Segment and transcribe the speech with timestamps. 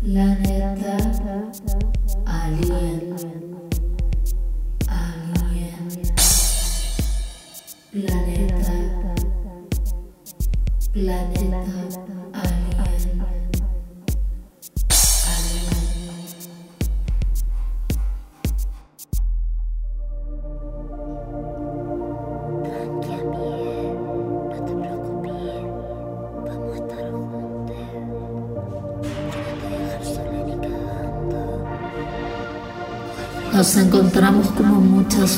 [0.00, 1.52] Planeta
[2.26, 3.53] Alien.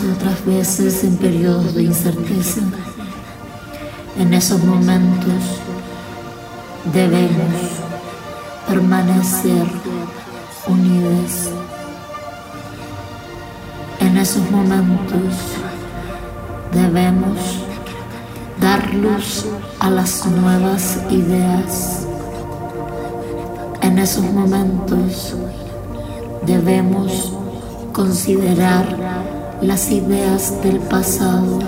[0.07, 2.61] Otras veces en periodos de incerteza.
[4.19, 5.61] En esos momentos
[6.93, 7.55] debemos
[8.67, 9.67] permanecer
[10.67, 11.51] unidos.
[14.01, 15.35] En esos momentos
[16.73, 17.39] debemos
[18.61, 19.47] dar luz
[19.81, 22.07] a las nuevas ideas.
[23.83, 25.35] En esos momentos
[26.47, 27.33] debemos
[27.93, 31.59] considerar las ideas del pasado,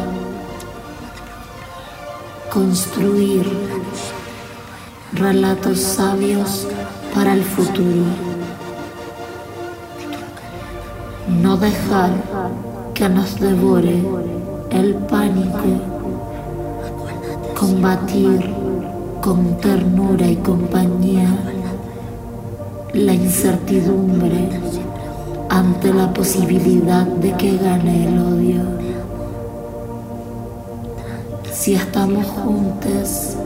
[2.52, 3.46] construir
[5.14, 6.66] relatos sabios
[7.14, 8.04] para el futuro,
[11.42, 12.10] no dejar
[12.94, 14.02] que nos devore
[14.70, 15.64] el pánico,
[17.58, 18.54] combatir
[19.22, 21.28] con ternura y compañía
[22.92, 24.67] la incertidumbre
[25.58, 28.62] ante la posibilidad de que gane el odio.
[31.52, 33.36] Si estamos juntos,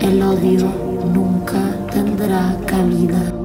[0.00, 0.66] el odio
[1.14, 1.60] nunca
[1.92, 3.35] tendrá cabida.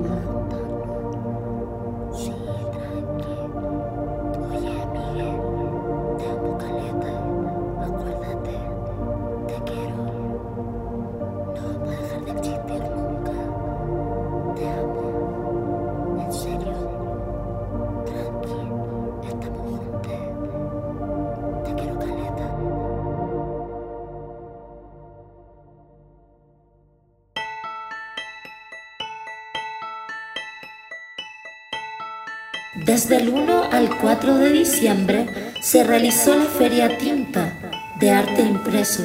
[33.02, 35.26] Desde el 1 al 4 de diciembre
[35.60, 37.52] se realizó la Feria Tinta
[38.00, 39.02] de Arte Impreso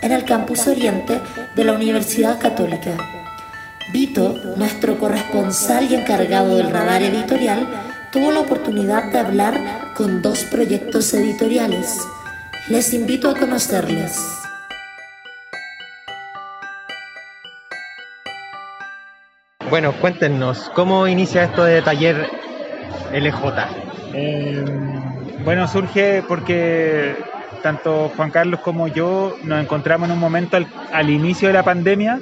[0.00, 1.20] en el Campus Oriente
[1.54, 2.92] de la Universidad Católica.
[3.92, 7.68] Vito, nuestro corresponsal y encargado del radar editorial,
[8.10, 11.94] tuvo la oportunidad de hablar con dos proyectos editoriales.
[12.70, 14.18] Les invito a conocerles.
[19.68, 22.30] Bueno, cuéntenos, ¿cómo inicia esto de taller
[23.10, 23.68] LJ?
[24.12, 24.64] Eh,
[25.38, 27.16] bueno, surge porque
[27.60, 30.56] tanto Juan Carlos como yo nos encontramos en un momento
[30.90, 32.20] al, inicio de la pandemia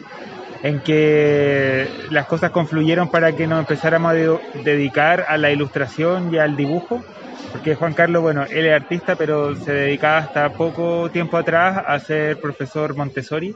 [0.63, 6.33] en que las cosas confluyeron para que nos empezáramos a de- dedicar a la ilustración
[6.33, 7.05] y al dibujo.
[7.53, 11.99] Porque Juan Carlos, bueno, él es artista, pero se dedicaba hasta poco tiempo atrás a
[12.01, 13.55] ser profesor Montessori,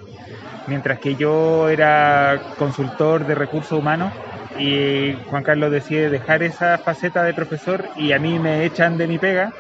[0.67, 4.13] mientras que yo era consultor de recursos humanos
[4.59, 9.09] y Juan Carlos decide dejar esa faceta de profesor y a mí me echan de
[9.09, 9.53] mi pega.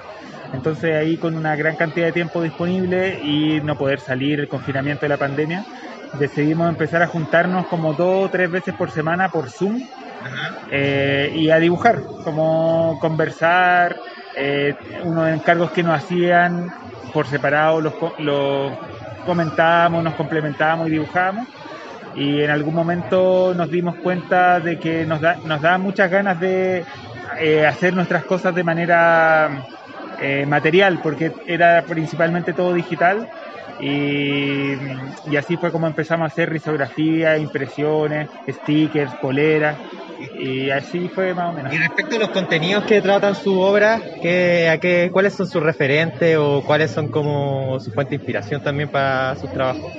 [0.52, 5.04] Entonces ahí con una gran cantidad de tiempo disponible y no poder salir el confinamiento
[5.06, 5.64] de la pandemia,
[6.12, 9.88] decidimos empezar a juntarnos como dos o tres veces por semana por Zoom
[10.68, 14.00] eh, y a dibujar, como conversar,
[14.34, 16.72] eh, unos encargos que nos hacían
[17.12, 18.78] por separado los, co- los
[19.22, 21.48] comentábamos, nos complementábamos y dibujábamos.
[22.14, 26.40] Y en algún momento nos dimos cuenta de que nos, da, nos daban muchas ganas
[26.40, 26.84] de
[27.40, 29.64] eh, hacer nuestras cosas de manera
[30.20, 33.28] eh, material, porque era principalmente todo digital.
[33.80, 34.72] Y,
[35.30, 39.76] y así fue como empezamos a hacer risografía, impresiones, stickers, poleras.
[40.36, 41.72] Y así fue más o menos.
[41.72, 45.62] Y respecto a los contenidos que tratan su obra, ¿qué, a qué, ¿cuáles son sus
[45.62, 49.92] referentes o cuáles son como su fuente de inspiración también para sus trabajos?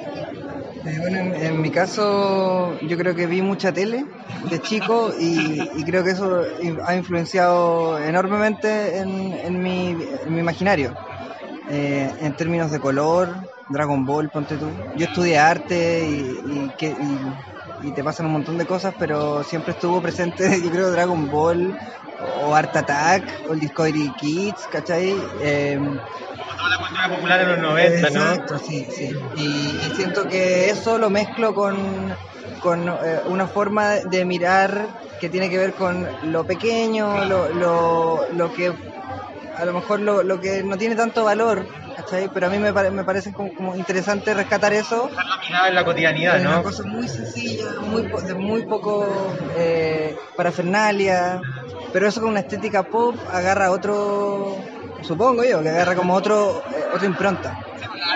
[0.86, 4.06] Eh, bueno, en, en mi caso yo creo que vi mucha tele
[4.50, 6.42] de chico y, creo que eso
[6.86, 10.94] ha influenciado enormemente en, mi, en mi imaginario.
[11.70, 13.36] Eh, en términos de color,
[13.68, 14.72] Dragon Ball, ponte tú.
[14.96, 16.96] Yo estudié arte y, que,
[17.82, 21.76] y te pasan un montón de cosas, pero siempre estuvo presente, yo creo, Dragon Ball
[22.22, 25.14] o Art Attack o el Discovery Kids, ¿cachai?
[25.42, 25.78] Eh,
[26.60, 28.20] Toda la cultura popular en los 90, ¿no?
[28.20, 29.10] Exacto, sí, sí.
[29.36, 32.14] Y, y siento que eso lo mezclo con,
[32.60, 34.90] con eh, una forma de mirar
[35.20, 38.74] que tiene que ver con lo pequeño, lo, lo, lo que
[39.56, 41.66] a lo mejor lo, lo que no tiene tanto valor,
[41.96, 42.30] ¿cachai?
[42.34, 45.10] Pero a mí me, pare- me parece como, como interesante rescatar eso.
[45.16, 46.64] La mirada en la cotidianidad, Es una ¿no?
[46.64, 51.42] cosa muy sencilla, muy, de muy poco eh, parafernalia,
[51.92, 54.56] pero eso con una estética pop agarra otro,
[55.02, 57.58] supongo yo, que agarra como otro, eh, otra impronta.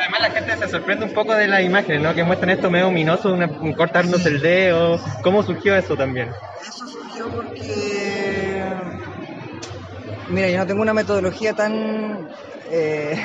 [0.01, 2.13] Además la gente se sorprende un poco de las imágenes, ¿no?
[2.13, 4.99] Que muestran esto medio ominoso, una- un cortarnos el dedo.
[5.21, 6.33] ¿Cómo surgió eso también?
[6.67, 8.73] Eso surgió porque,
[10.27, 12.27] mira, yo no tengo una metodología tan,
[12.71, 13.15] eh,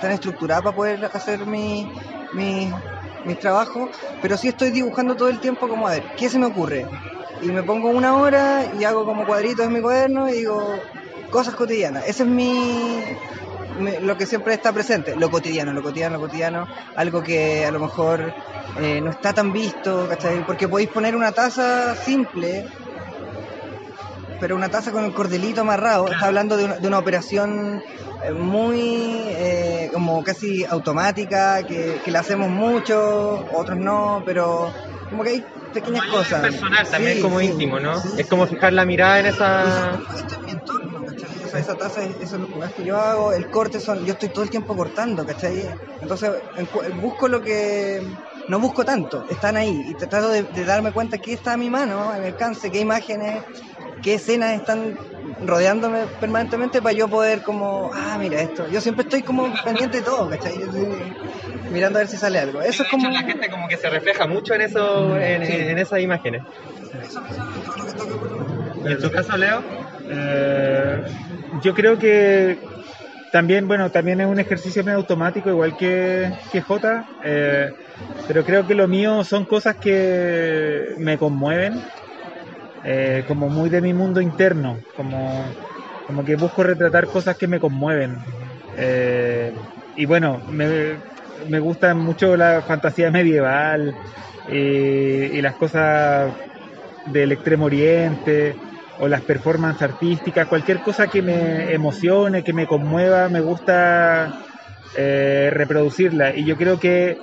[0.00, 1.90] tan estructurada para poder hacer mi,
[2.32, 2.72] mi-
[3.24, 6.46] mis trabajos, pero sí estoy dibujando todo el tiempo como, a ver, ¿qué se me
[6.46, 6.88] ocurre?
[7.40, 10.88] Y me pongo una hora y hago como cuadritos en mi cuaderno y digo
[11.36, 12.04] cosas cotidianas.
[12.06, 13.02] Ese es mi,
[13.82, 17.72] mi- lo que siempre está presente, lo cotidiano, lo cotidiano, lo cotidiano, algo que a
[17.72, 18.34] lo mejor
[18.76, 20.42] eh, no está tan visto, ¿cachai?
[20.46, 22.62] Porque podéis poner una taza simple,
[24.38, 27.80] pero una taza con el cordelito amarrado, está hablando de una, de una operación
[28.26, 28.80] eh, muy
[29.30, 32.98] eh, como casi automática, que, que la hacemos mucho,
[33.54, 34.72] otros no, pero
[35.08, 35.42] como que hay
[35.72, 36.42] pequeñas cosas.
[36.42, 38.00] personal, también Sí, como sí, íntimo, ¿no?
[38.00, 39.98] sí, es como fijar la mirada en esa...
[41.60, 44.44] esa taza, es- eso es lo que yo hago, el corte son, yo estoy todo
[44.44, 45.62] el tiempo cortando, ¿cachai?
[46.00, 46.30] Entonces
[46.94, 48.00] busco lo que,
[48.48, 51.70] no busco tanto, están ahí, y trato de, de darme cuenta qué está a mi
[51.70, 53.44] mano, a mi alcance, qué imágenes,
[54.02, 54.96] qué escenas están
[55.40, 60.02] rodeándome permanentemente para yo poder como, ah, mira esto, yo siempre estoy como pendiente de
[60.04, 60.58] todo, ¿cachai?
[61.68, 62.60] Mirando a ver si sale algo.
[62.62, 63.08] Eso es como...
[63.08, 65.52] la gente como que se refleja mucho en eso, en, Sí.
[65.52, 66.42] en esas imágenes.
[68.84, 69.62] ¿Y en tu caso, Leo?
[70.14, 71.02] Eh,
[71.62, 72.58] yo creo que
[73.30, 77.70] también, bueno, también es un ejercicio medio automático, igual que, que Jota, eh,
[78.26, 81.72] pero creo que lo mío son cosas que me conmueven,
[82.84, 85.44] eh, como muy de mi mundo interno, como,
[86.06, 88.16] como que busco retratar cosas que me conmueven.
[89.94, 90.98] Y bueno, me,
[91.48, 93.94] me gusta mucho la fantasía medieval
[94.50, 96.34] y las cosas
[97.06, 98.56] del extremo oriente
[99.02, 104.32] o las performances artísticas, cualquier cosa que me emocione, que me conmueva, me gusta
[104.96, 106.36] eh, reproducirla.
[106.36, 107.18] Y yo creo que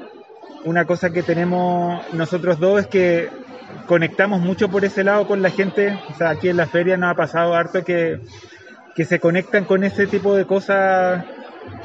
[0.66, 3.30] una cosa que tenemos nosotros dos es que
[3.88, 5.98] conectamos mucho por ese lado con la gente.
[6.10, 8.20] O sea, aquí en la feria nos ha pasado harto que,
[8.94, 11.24] que se conectan con ese tipo de cosas,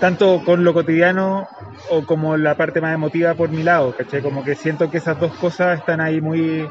[0.01, 1.47] tanto con lo cotidiano
[1.89, 4.23] o como la parte más emotiva por mi lado, ¿cachai?
[4.23, 6.69] Como que siento que esas dos cosas están ahí muy,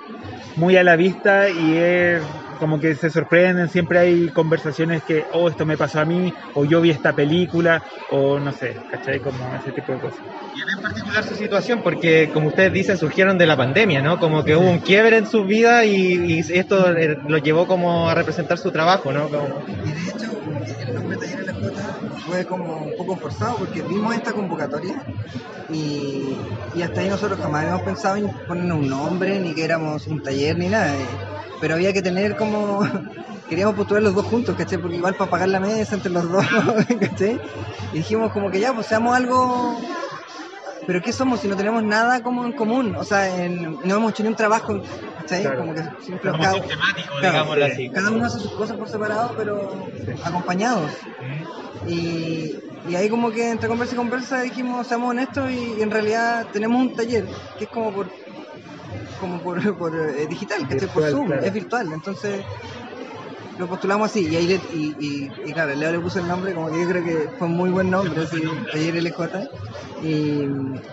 [0.58, 2.22] muy a la vista y es
[2.64, 6.66] como que se sorprenden, siempre hay conversaciones que, oh, esto me pasó a mí, o
[6.66, 9.20] yo vi esta película, o no sé, ¿cachai?
[9.22, 10.22] Como ese tipo de cosas.
[10.52, 14.18] Y en particular su situación, porque como ustedes dicen, surgieron de la pandemia, ¿no?
[14.20, 18.10] Como que hubo un quiebre en su vida y, y esto eh, lo llevó como
[18.10, 19.30] a representar su trabajo, ¿no?
[19.30, 20.28] Como- Y de hecho,
[20.80, 24.96] el nombre Taller en la Jota fue como un poco forzado porque vimos esta convocatoria
[25.68, 30.08] y, y hasta ahí nosotros jamás habíamos pensado en ponernos un nombre, ni que éramos
[30.08, 31.00] un taller, ni nada.
[31.00, 31.20] eh,
[31.64, 32.82] Pero había que tener como.
[33.50, 34.78] Queríamos postular los dos juntos, ¿cachai?
[34.80, 36.46] Porque igual para pagar la mesa entre los dos,
[37.00, 37.40] ¿cachai?
[37.94, 39.80] Y dijimos como que ya, pues seamos algo.
[40.86, 42.94] Pero ¿qué somos si no tenemos nada como en común?
[42.98, 44.74] O sea, en- no hemos hecho ni un trabajo,
[45.22, 45.44] ¿cachai?
[45.44, 45.60] Claro.
[45.60, 47.72] Como que siempre como cada- sistemático, Claro, digámoslo sí.
[47.72, 47.90] así.
[47.92, 49.88] Cada uno hace sus cosas por separado, pero
[50.26, 50.92] acompañados.
[51.88, 52.58] Y,
[52.90, 56.48] y ahí como que entre conversa y conversa dijimos, seamos honestos y, y en realidad
[56.52, 57.26] tenemos un taller
[57.58, 58.10] que es como por
[59.18, 61.44] como por, por, eh, digital, que por Zoom, claro.
[61.44, 61.92] es virtual.
[61.94, 62.42] Entonces
[63.58, 66.54] lo postulamos así y ahí le, y, y, y claro, Leo le puso el nombre,
[66.54, 69.40] como que yo creo que fue un muy buen nombre, así, Taller LJ.
[70.02, 70.48] Y,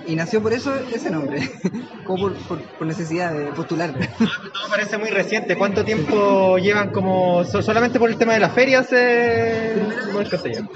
[0.04, 1.40] y nació por eso ese nombre,
[2.04, 3.92] como por, por, por necesidad de postular.
[3.92, 5.56] Todo parece muy reciente.
[5.56, 8.86] ¿Cuánto tiempo llevan como so- solamente por el tema de las ferias?
[8.92, 9.82] Eh...
[10.06, 10.68] ¿cómo es que se llama?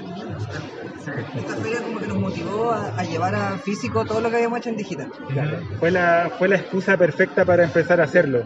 [1.07, 4.69] Esta feria como que nos motivó a, llevar a físico todo lo que habíamos hecho
[4.69, 5.11] en digital.
[5.31, 8.45] Claro, fue la, fue la excusa perfecta para empezar a hacerlo.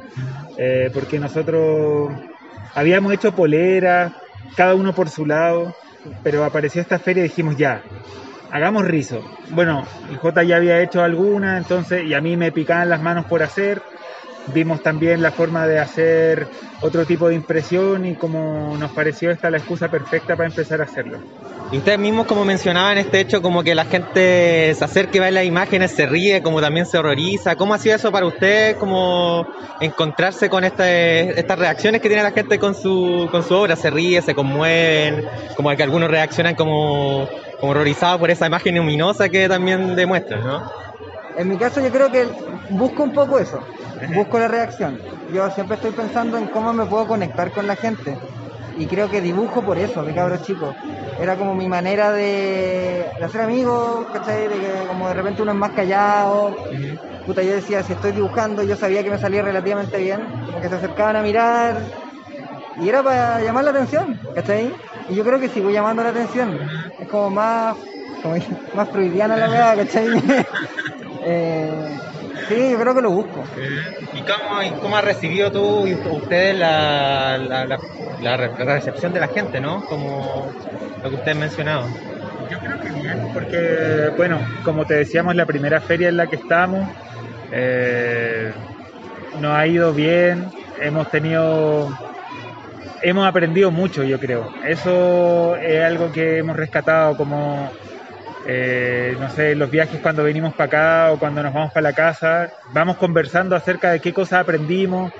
[0.57, 2.11] Eh, porque nosotros
[2.75, 4.11] habíamos hecho poleras,
[4.55, 5.73] cada uno por su lado,
[6.23, 7.81] pero apareció esta feria y dijimos ya,
[8.51, 9.23] hagamos rizo.
[9.51, 13.25] Bueno, el J ya había hecho alguna, entonces, y a mí me picaban las manos
[13.25, 13.81] por hacer.
[14.47, 16.47] Vimos también la forma de hacer
[16.81, 20.85] otro tipo de impresión y como nos pareció esta la excusa perfecta para empezar a
[20.85, 21.19] hacerlo.
[21.71, 25.31] Y ustedes mismos como mencionaban este hecho, como que la gente se acerca y ve
[25.31, 27.55] las imágenes, se ríe, como también se horroriza.
[27.55, 29.45] ¿Cómo ha sido eso para ustedes, como
[29.79, 33.75] encontrarse con este, estas reacciones que tiene la gente con su, con su obra?
[33.75, 37.29] Se ríe, se conmueven, como que algunos reaccionan como,
[37.59, 40.88] como horrorizados por esa imagen luminosa que también demuestran, ¿no?
[41.39, 42.27] En mi caso yo creo que
[42.67, 43.59] busco un poco eso,
[44.13, 44.99] busco la reacción.
[45.33, 48.17] Yo siempre estoy pensando en cómo me puedo conectar con la gente.
[48.75, 50.75] Y creo que dibujo por eso, de cabros chicos.
[51.17, 54.49] Era como mi manera de, de hacer amigos, ¿cachai?
[54.49, 56.57] De que como de repente uno es más callado.
[57.25, 60.33] Puta, yo decía, si estoy dibujando, yo sabía que me salía relativamente bien.
[60.45, 61.89] Como que se acercaban a mirar.
[62.75, 64.73] Y era para llamar la atención, ¿cachai?
[65.07, 66.59] Y yo creo que sigo llamando la atención.
[66.97, 67.77] Es como más,
[68.21, 68.35] como
[68.73, 70.07] más freudiana la verdad, ¿cachai?
[71.31, 71.89] Eh,
[72.47, 73.49] sí, yo creo que lo busco.
[74.11, 77.79] ¿Y cómo, y cómo ha recibido tú y ustedes la, la, la-
[78.17, 79.83] la re- la recepción de la gente, ¿no?
[79.85, 80.55] Como
[81.01, 81.93] lo que ustedes mencionaban.
[82.37, 86.35] Yo creo que bien, porque, bueno, como te decíamos, la primera feria en la que
[86.37, 86.89] estamos
[87.49, 88.53] eh,
[89.33, 91.91] nos ha ido bien, hemos tenido,
[93.01, 94.51] hemos aprendido mucho, yo creo.
[94.61, 97.73] Eso es algo que hemos rescatado como,
[98.45, 101.93] eh, no sé, los viajes cuando venimos para acá o cuando nos vamos para la
[101.93, 105.11] casa, vamos conversando acerca de qué cosas aprendimos,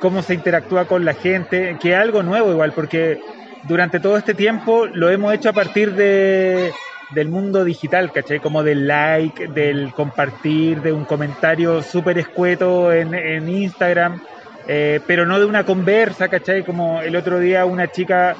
[0.00, 3.18] cómo se interactúa con la gente, que es algo nuevo igual, porque
[3.62, 6.72] durante todo este tiempo lo hemos hecho a partir de,
[7.14, 8.40] del mundo digital, ¿cachai?
[8.40, 14.20] Como del like, del compartir, de un comentario súper escueto en, en Instagram,
[14.68, 16.64] eh, pero no de una conversa, ¿cachai?
[16.64, 18.36] Como el otro día una chica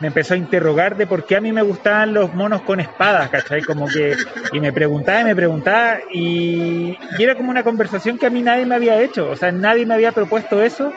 [0.00, 3.28] me empezó a interrogar de por qué a mí me gustaban los monos con espadas,
[3.28, 3.62] ¿cachai?
[3.62, 4.16] Como que,
[4.52, 8.64] y me preguntaba y me preguntaba, y, era como una conversación que a mí nadie
[8.64, 10.92] me había hecho, o sea, nadie me había propuesto eso,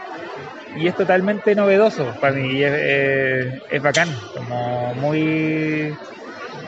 [0.77, 5.93] y es totalmente novedoso para mí, y es, es bacán, como muy,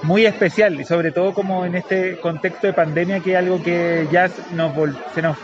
[0.04, 4.08] muy especial, y sobre todo como en este contexto de pandemia, que es algo que
[4.12, 4.74] ya nos
[5.13, 5.38] se nos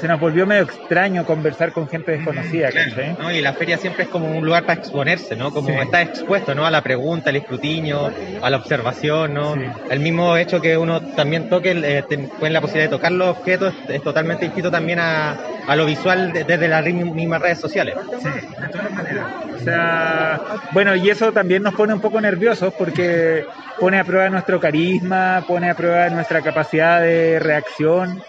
[0.00, 2.70] se nos volvió medio extraño conversar con gente desconocida.
[3.18, 3.30] ¿no?
[3.32, 5.52] Y la feria siempre es como un lugar para exponerse, ¿no?
[5.52, 5.74] Como Sí.
[5.80, 6.64] está expuesto, ¿no?
[6.66, 9.54] A la pregunta, al escrutinio, a la observación, ¿no?
[9.54, 9.60] Sí.
[9.90, 13.28] El mismo hecho que uno también toque, eh, ten- tiene la posibilidad de tocar los
[13.28, 17.94] objetos, es, totalmente distinto también a, a lo visual de- desde las mismas redes sociales.
[18.22, 19.26] Sí, de todas maneras.
[19.54, 20.40] O sea,
[20.72, 23.44] bueno, y eso también nos pone un poco nerviosos porque
[23.78, 28.22] pone a prueba nuestro carisma, pone a prueba nuestra capacidad de reacción.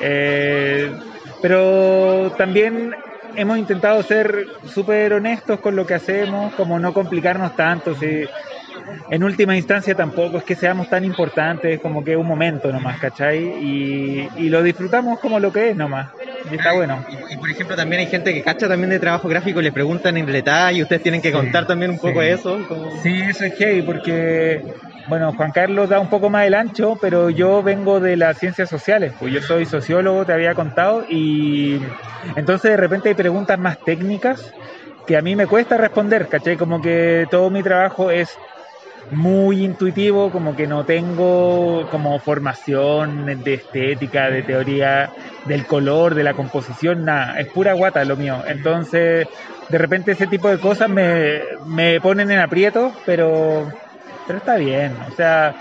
[0.00, 0.92] eh,
[1.42, 2.94] pero también
[3.36, 7.94] hemos intentado ser súper honestos con lo que hacemos, como no complicarnos tanto.
[7.94, 8.24] Si
[9.10, 12.98] en última instancia tampoco es que seamos tan importantes, como que es un momento nomás,
[12.98, 13.38] ¿cachai?
[13.62, 16.10] Y, y lo disfrutamos como lo que es nomás.
[16.50, 17.04] Y está bueno.
[17.10, 19.72] Y, y, por ejemplo, también hay gente que cacha también de trabajo gráfico y le
[19.72, 22.28] preguntan en detalle y ustedes tienen que Sí, contar también un poco sí.
[22.28, 22.58] eso.
[23.02, 24.62] Sí, eso es heavy porque,
[25.08, 28.68] bueno, Juan Carlos da un poco más el ancho, pero yo vengo de las ciencias
[28.68, 31.80] sociales, pues yo soy sociólogo, te había contado, y
[32.34, 34.52] entonces de repente hay preguntas más técnicas
[35.06, 36.56] que a mí me cuesta responder, ¿cachai?
[36.56, 38.36] Como que todo mi trabajo es
[39.12, 45.12] muy intuitivo, como que no tengo como formación de estética, de teoría
[45.44, 48.42] del color, de la composición, nada, es pura guata lo mío.
[48.48, 49.28] Entonces,
[49.68, 53.68] de repente ese tipo de cosas me, me ponen en aprieto, pero,
[54.26, 55.54] pero está bien, o sea,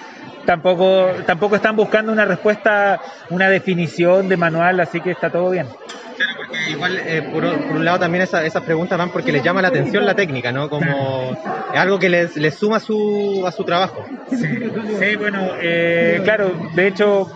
[0.45, 5.67] tampoco, tampoco están buscando una respuesta, una definición de manual, así que está todo bien.
[6.15, 9.43] Claro, porque igual, eh, por, por un lado, también esa- esas preguntas van porque les
[9.43, 10.69] llama la atención la técnica, ¿no?
[10.69, 11.33] Como
[11.73, 14.05] es algo que les, les suma su, a su trabajo.
[14.29, 17.27] Sí, sí, bueno, eh, claro, de hecho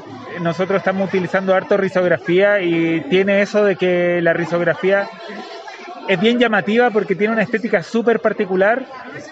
[0.41, 5.07] nosotros estamos utilizando harto risografía y tiene eso de que la risografía
[6.09, 8.83] es bien llamativa porque tiene una estética súper particular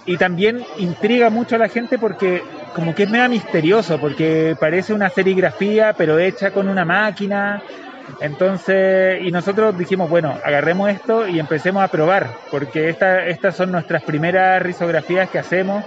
[0.06, 2.44] y también intriga mucho a la gente porque
[2.76, 7.64] como que es medio misterioso, porque parece una serigrafía pero hecha con una máquina.
[8.22, 13.72] Entonces, y nosotros dijimos, bueno, agarremos esto y empecemos a probar, porque esta, estas son
[13.72, 15.84] nuestras primeras risografías que hacemos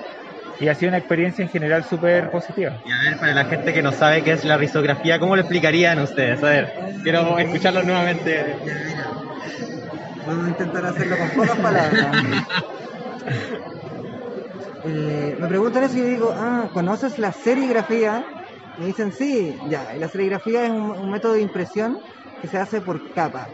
[0.58, 2.72] y ha sido una experiencia en general súper positiva.
[2.84, 5.42] Y a ver, para la gente que no sabe qué es la risografía, ¿cómo lo
[5.42, 6.42] explicarían ustedes?
[6.42, 6.72] A ver,
[7.04, 8.44] quiero escucharlo nuevamente.
[10.30, 12.16] Intentar hacerlo con pocas palabras.
[14.82, 18.24] Eh, me preguntan eso y yo digo, ah, ¿conoces la serigrafía?
[18.76, 19.94] Me dicen, sí, ya.
[19.94, 21.98] Y la serigrafía es un, método de impresión
[22.40, 23.52] que se hace por capa.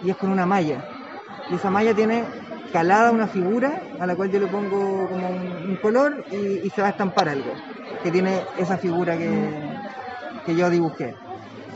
[0.00, 0.82] Y es con una malla.
[1.48, 2.26] Y esa malla tiene
[2.72, 6.80] calada una figura a la cual yo le pongo como un, color y, y se
[6.80, 7.54] va a estampar algo.
[8.02, 9.54] Que tiene esa figura que,
[10.44, 11.14] que yo dibujé.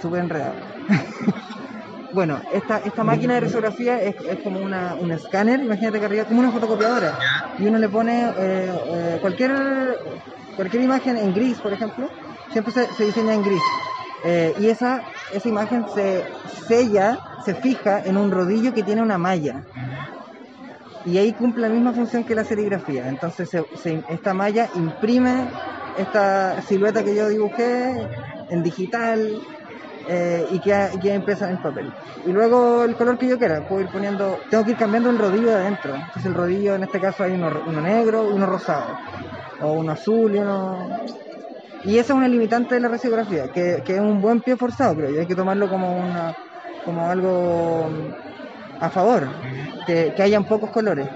[0.00, 0.58] Súper enredado.
[2.14, 6.24] Bueno, esta, esta máquina de risografía es, es como una, un escáner, imagínate que arriba,
[6.24, 7.18] como una fotocopiadora.
[7.58, 9.50] Y uno le pone eh, eh, cualquier,
[10.54, 12.06] cualquier imagen en gris, por ejemplo,
[12.52, 13.62] siempre se, se diseña en gris.
[14.24, 15.02] Eh, y esa,
[15.32, 16.24] esa imagen se
[16.68, 19.64] sella, se fija en un rodillo que tiene una malla.
[21.04, 23.08] Y ahí cumple la misma función que la serigrafía.
[23.08, 25.50] Entonces se- se- esta malla imprime
[25.96, 27.92] esta silueta que yo dibujé
[28.50, 29.18] en digital
[30.06, 31.94] eh, y queda, queda impresa en el papel.
[32.22, 35.18] Y luego el color que yo quiera, puedo ir poniendo, tengo que ir cambiando el
[35.18, 35.96] rodillo de adentro.
[35.96, 37.50] Entonces el rodillo en este caso hay uno,
[37.82, 39.00] negro, uno rosado,
[39.58, 40.88] o uno azul y uno...
[41.82, 44.96] Y esa es una limitante de la risografía, que, que es un buen pie forzado,
[44.96, 45.20] creo yo.
[45.20, 46.32] Hay que tomarlo como, una,
[46.82, 47.90] como algo
[48.80, 49.38] a favor,
[49.84, 51.08] que, que hayan pocos colores.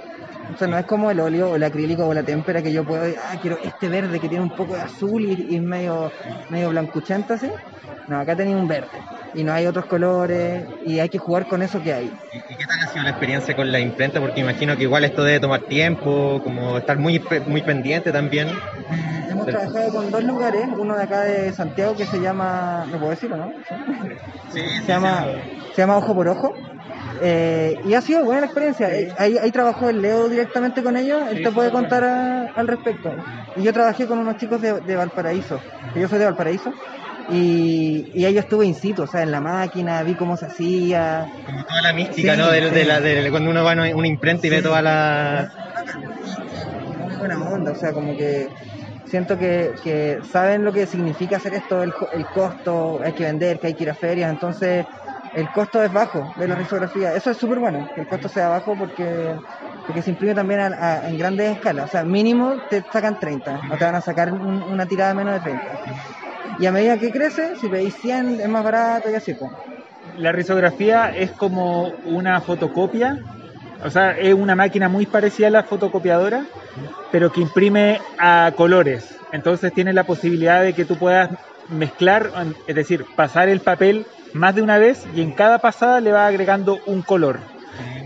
[0.52, 2.84] O sea, no es como el óleo o el acrílico o la témpera que yo
[2.84, 6.12] puedo, ah, quiero este verde que tiene un poco de azul y, es medio,
[6.48, 7.50] medio blancuchento así.
[8.06, 11.62] No, acá tenía un verde y no hay otros colores y hay que jugar con
[11.62, 12.06] eso que hay.
[12.06, 14.20] ¿Y y qué tal ha sido la experiencia con la imprenta?
[14.20, 18.48] Porque imagino que igual esto debe tomar tiempo, como estar muy, muy pendiente también.
[19.30, 23.10] Hemos trabajado con dos lugares, uno de acá de Santiago que se llama, ¿lo puedo
[23.10, 23.52] decir o no?
[24.50, 25.26] Sí, se llama,
[25.74, 26.54] se llama Ojo por Ojo.
[27.20, 28.88] Eh, y ha sido buena la experiencia.
[29.18, 33.14] Ahí, ahí trabajó el Leo directamente con ellos, él te puede contar a- al respecto.
[33.56, 35.60] Y yo trabajé con unos chicos de, de Valparaíso,
[35.92, 36.72] que yo soy de Valparaíso,
[37.28, 40.46] y, y ahí yo estuve in situ, o sea, en la máquina, vi cómo se
[40.46, 41.26] hacía.
[41.44, 42.50] Como toda la mística, Sí, ¿no?
[42.50, 45.48] De, de la, de- cuando uno va a una imprenta y ve toda la...
[46.98, 48.48] Muy buena onda, o sea, como que
[49.04, 53.58] siento que, que saben lo que significa hacer esto, el, el costo, hay que vender,
[53.58, 54.86] que hay que ir a ferias, entonces
[55.32, 57.14] el costo es bajo de la risografía.
[57.14, 59.36] Eso es súper bueno, que el costo sea bajo porque,
[59.86, 61.86] porque se imprime también a- a- en grandes escalas.
[61.86, 65.34] O sea, mínimo te sacan 30, no te van a sacar un- una tirada menos
[65.34, 65.78] de 30.
[66.58, 69.34] Y a medida que crece, si pedís 100 es más barato y así.
[69.34, 69.52] pues.
[70.16, 73.18] La risografía es como una fotocopia,
[73.82, 76.48] o sea, es una máquina muy parecida a la fotocopiadora,
[77.10, 79.24] pero que imprime a colores.
[79.30, 81.30] Entonces tiene la posibilidad de que tú puedas
[81.68, 82.32] mezclar,
[82.66, 86.26] es decir, pasar el papel más de una vez y en cada pasada le va
[86.26, 87.40] agregando un color.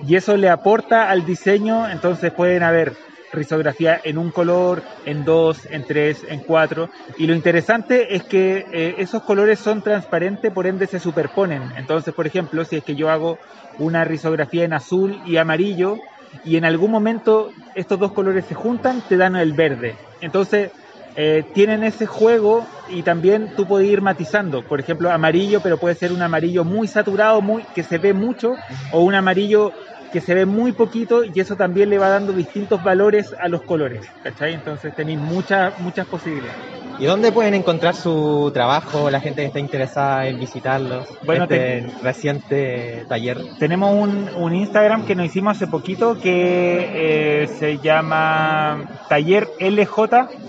[0.01, 2.97] Y eso le aporta al diseño, entonces pueden haber
[3.33, 6.91] risografía en un color, en dos, en tres, en cuatro.
[7.17, 11.71] Y lo interesante es que eh, esos colores son transparentes, por ende se superponen.
[11.77, 13.39] Entonces, por ejemplo, si es que yo hago
[13.77, 16.03] una risografía en azul y amarillo,
[16.43, 20.01] y en algún momento estos dos colores se juntan, te dan el verde.
[20.21, 20.71] Entonces,
[21.17, 24.63] eh, tienen ese juego y también tú puedes ir matizando.
[24.63, 28.51] Por ejemplo, amarillo, pero puede ser un amarillo muy saturado, muy que se ve mucho,
[28.93, 29.73] o un amarillo
[30.13, 33.63] que se ve muy poquito y eso también le va dando distintos valores a los
[33.63, 34.55] colores, ¿cachai?
[34.55, 36.83] Entonces tenéis muchas, muchas posibilidades.
[36.99, 41.09] ¿Y dónde pueden encontrar su trabajo, la gente que está interesada en visitarlos?
[41.25, 43.39] Bueno, este reciente taller.
[43.59, 49.99] Tenemos un, un Instagram que nos hicimos hace poquito que eh, se llama Taller LJ,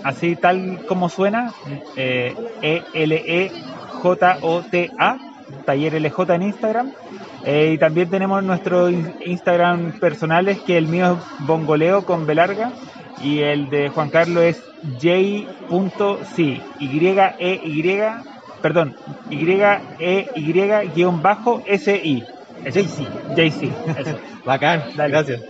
[0.04, 1.52] así tal como suena,
[1.96, 3.58] eh, E-L-E-J-O-T-A,
[5.64, 6.92] Taller LJ en Instagram.
[7.46, 12.34] Eh, y también tenemos nuestros in- Instagram personales, que el mío es Bongoleo con B
[12.34, 12.72] larga
[13.20, 16.42] y el de Juan Carlos es j.c,
[16.80, 18.00] Y-E-Y,
[18.62, 18.94] perdón,
[19.30, 20.34] Y-E-Y-S-I.
[22.64, 23.06] JC.
[23.36, 23.62] JC.
[23.98, 24.18] eso.
[24.44, 25.10] Bacán, Dale.
[25.12, 25.40] gracias.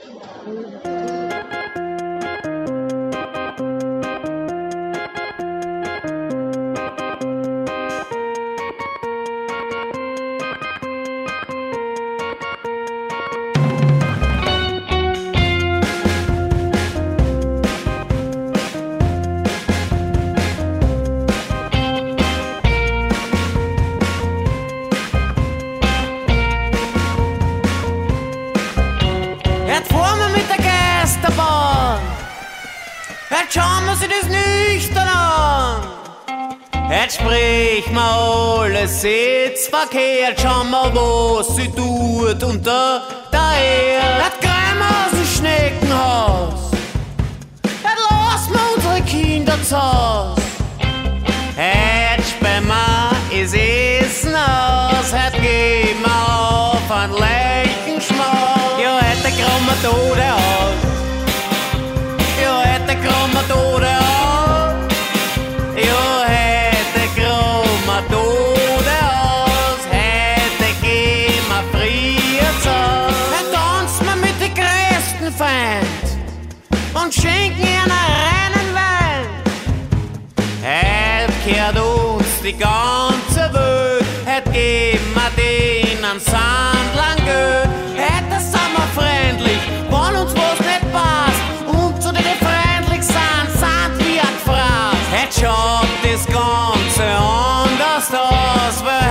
[33.37, 35.83] Jetzt schauen wir sich das nüchtern an.
[36.89, 39.03] Jetzt sprich mal alles.
[39.03, 39.73] Jetzt
[40.41, 44.25] schauen wir, was sie tut unter der Erde.
[44.25, 46.71] Jetzt greifen wir aus dem Schneckenhaus.
[47.65, 50.39] Jetzt lassen wir unsere Kinder zu Haus.
[51.57, 55.11] Jetzt sperren wir das Essen aus.
[55.11, 58.81] Jetzt gehen wir auf einen leichten Schmaus.
[58.81, 60.84] Ja, heute kommen wir Tode aus.
[63.05, 64.89] Kromatoren an.
[65.77, 72.53] Ja, hätte Kromatoren aus, hätte gehen wir früher.
[72.65, 76.05] Dann tanzt man mit den größten Feind
[76.95, 79.27] und schenkt ihnen reinen Wein.
[80.63, 83.14] Hält kehrt uns die ganze
[98.15, 99.04] sauce.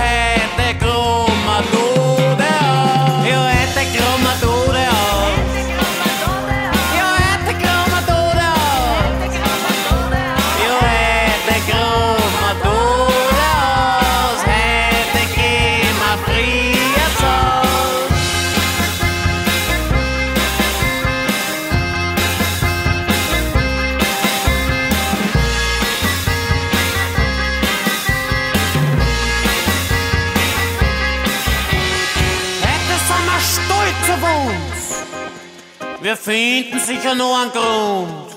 [36.24, 38.28] Finden sicher nur einen Grund.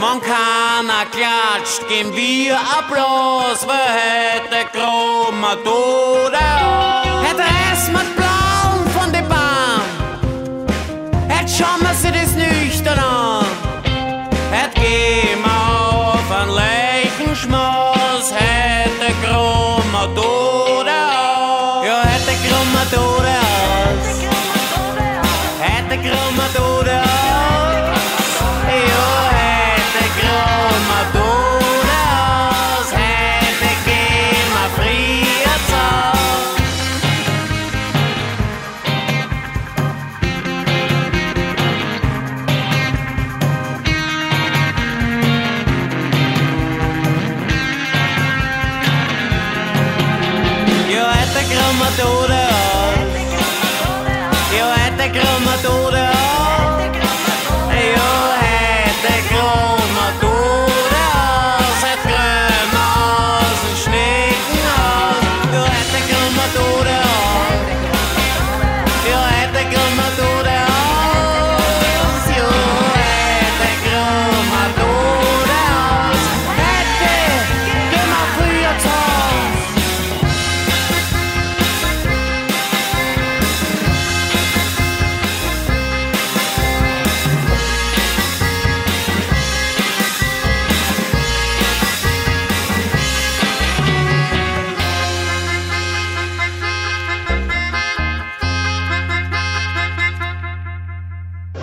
[0.00, 6.38] Man keiner klatscht, geben wir Applaus, wer hätte krummer Tode
[7.26, 9.82] Hätte es mit Blauen von der Bahn,
[11.28, 13.46] hätte schauen wir sich das nüchtern an.
[14.50, 15.35] Hätte gehen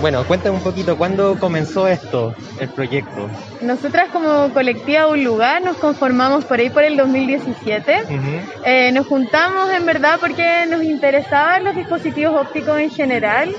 [0.04, 3.30] Bueno, cuéntame un poquito, ¿cuándo comenzó esto, el proyecto?
[3.62, 8.04] Nosotras como colectiva Un Lugar nos conformamos por ahí por el 2017.
[8.66, 13.56] Eh, nos juntamos en verdad porque nos interesaban los dispositivos ópticos en general,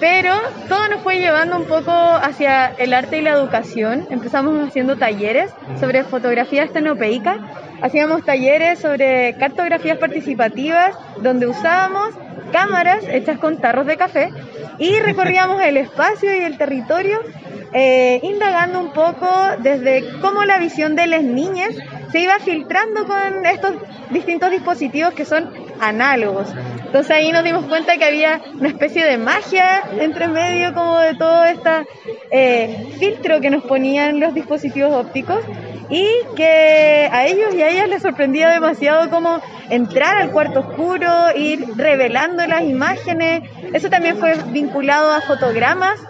[0.00, 0.32] pero
[0.70, 4.06] todo nos fue llevando un poco hacia el arte y la educación.
[4.08, 7.40] Empezamos haciendo talleres sobre fotografía estenopeica,
[7.82, 12.14] hacíamos talleres sobre cartografías participativas donde usábamos
[12.54, 14.30] cámaras hechas con tarros de café
[14.78, 17.18] y recorríamos el espacio y el territorio
[17.72, 19.26] eh, indagando un poco
[19.58, 21.70] desde cómo la visión de las niñas
[22.12, 23.74] se iba filtrando con estos
[24.10, 26.48] distintos dispositivos que son análogos.
[26.84, 31.14] Entonces ahí nos dimos cuenta que había una especie de magia entre medio como de
[31.14, 31.86] todo este
[32.98, 35.40] filtro que nos ponían los dispositivos ópticos
[35.90, 36.06] y
[36.36, 41.66] que a ellos y a ellas les sorprendía demasiado como entrar al cuarto oscuro, ir
[41.76, 43.42] revelando las imágenes.
[43.72, 46.00] Eso también fue vinculado a fotogramas.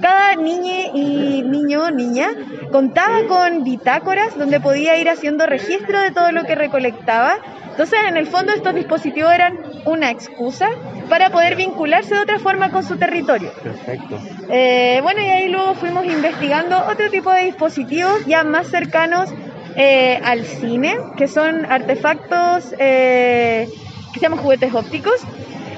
[0.00, 2.28] Cada niña y niño, niña,
[2.70, 7.34] contaba con bitácoras donde podía ir haciendo registro de todo lo que recolectaba.
[7.74, 10.68] Entonces, en el fondo, estos dispositivos eran una excusa
[11.08, 13.50] para poder vincularse de otra forma con su territorio.
[13.64, 14.16] Perfecto.
[14.48, 19.28] Eh, bueno, y ahí luego fuimos investigando otro tipo de dispositivos ya más cercanos
[19.74, 23.68] eh, al cine, que son artefactos eh,
[24.12, 25.16] que se llaman juguetes ópticos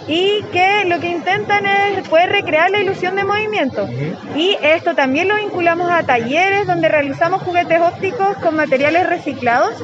[0.07, 3.89] y que lo que intentan es poder recrear la ilusión de movimiento.
[4.37, 9.83] Y esto también lo vinculamos a talleres donde realizamos juguetes ópticos con materiales reciclados.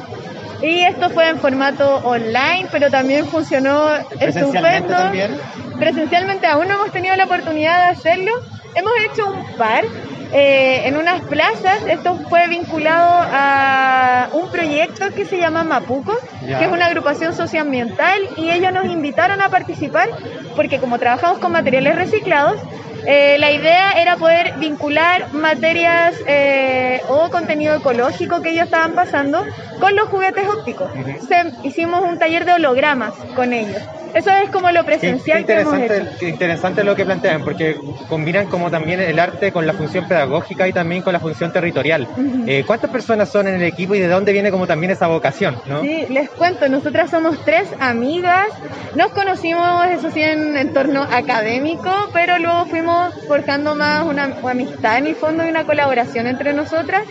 [0.63, 3.85] Y esto fue en formato online, pero también funcionó
[4.17, 4.93] ¿Presencialmente estupendo.
[4.95, 5.37] también?
[5.77, 8.31] Presencialmente aún no hemos tenido la oportunidad de hacerlo.
[8.73, 9.83] Hemos hecho un par
[10.31, 11.83] eh, en unas plazas.
[11.87, 16.15] Esto fue vinculado a un proyecto que se llama Mapuco,
[16.47, 16.59] Ya.
[16.59, 20.07] que es una agrupación socioambiental y ellos nos invitaron a participar
[20.55, 22.57] porque como trabajamos con materiales reciclados,
[23.05, 29.43] eh, la idea era poder vincular materias eh, o contenido ecológico que ellos estaban pasando
[29.79, 30.89] con los juguetes ópticos.
[31.27, 33.81] Se- hicimos un taller de hologramas con ellos.
[34.13, 36.17] Eso es como lo Qué, qué presencial que hemos interesante, hecho.
[36.19, 37.75] qué interesante lo que plantean, porque
[38.07, 42.07] combinan como también el arte con la función pedagógica y también con la función territorial.
[42.45, 45.59] Eh, ¿Cuántas personas son en el equipo y de dónde viene como también esa vocación?
[45.65, 45.81] ¿no?
[45.81, 48.45] Sí, les cuento, nosotras somos tres amigas,
[48.93, 52.92] nos conocimos, eso sí, en entorno académico, pero luego fuimos
[53.27, 57.03] forjando más una amistad en el fondo y una colaboración entre nosotras.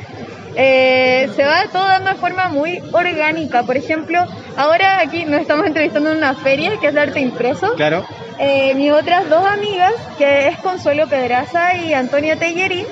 [0.55, 3.62] Eh, se va todo dando de forma muy orgánica.
[3.62, 4.25] Por ejemplo,
[4.57, 7.75] ahora aquí nos estamos entrevistando en una feria que es de arte impreso.
[7.75, 8.05] Claro.
[8.38, 12.87] Eh, mis otras dos amigas, que es Consuelo Pedraza y Antonia Tellerín,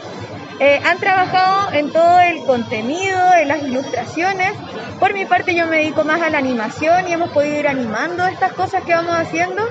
[0.61, 4.53] eh, han trabajado en todo el contenido, en las ilustraciones.
[4.99, 8.27] Por mi parte yo me dedico más a la animación y hemos podido ir animando
[8.27, 9.63] estas cosas que vamos haciendo.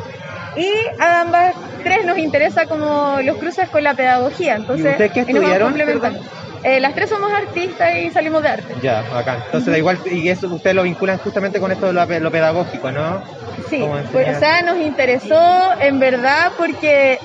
[0.56, 4.56] Y a ambas tres nos interesa como los cruces con la pedagogía.
[4.56, 6.20] Entonces, qué y estudiaron, complementando.
[6.64, 8.76] Eh, las tres somos artistas y salimos de arte.
[8.82, 9.44] Ya, acá.
[9.46, 12.92] Entonces, da igual, y eso ustedes lo vinculan justamente con esto de lo, lo pedagógico,
[12.92, 13.22] ¿no?
[13.70, 17.20] Sí, pues, o sea, nos interesó en verdad porque